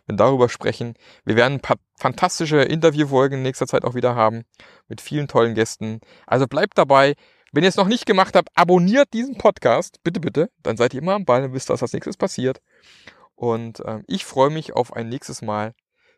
Wir 0.07 0.15
darüber 0.15 0.49
sprechen. 0.49 0.95
Wir 1.25 1.35
werden 1.35 1.55
ein 1.55 1.61
paar 1.61 1.79
fantastische 1.97 2.63
Interviewfolgen 2.63 3.39
in 3.39 3.43
nächster 3.43 3.67
Zeit 3.67 3.85
auch 3.85 3.95
wieder 3.95 4.15
haben 4.15 4.45
mit 4.87 5.01
vielen 5.01 5.27
tollen 5.27 5.57
Gästen. 5.57 6.01
Also 6.29 6.47
bleibt 6.47 6.79
dabei. 6.79 7.15
Wenn 7.51 7.65
ihr 7.65 7.69
es 7.69 7.77
noch 7.77 7.89
nicht 7.89 8.07
gemacht 8.07 8.37
habt, 8.37 8.51
abonniert 8.55 9.13
diesen 9.13 9.37
Podcast. 9.37 9.99
Bitte, 10.05 10.21
bitte. 10.21 10.51
Dann 10.63 10.77
seid 10.77 10.95
ihr 10.95 11.03
immer 11.03 11.15
am 11.15 11.25
Ball 11.25 11.43
und 11.43 11.55
wisst, 11.55 11.71
was 11.71 11.83
als 11.83 11.93
nächstes 11.93 12.17
passiert. 12.17 12.61
Und 13.35 13.81
äh, 13.81 14.03
ich 14.07 14.25
freue 14.25 14.51
mich 14.51 14.75
auf 14.75 14.93
ein 14.93 15.09
nächstes 15.09 15.43
Mal. 15.43 15.75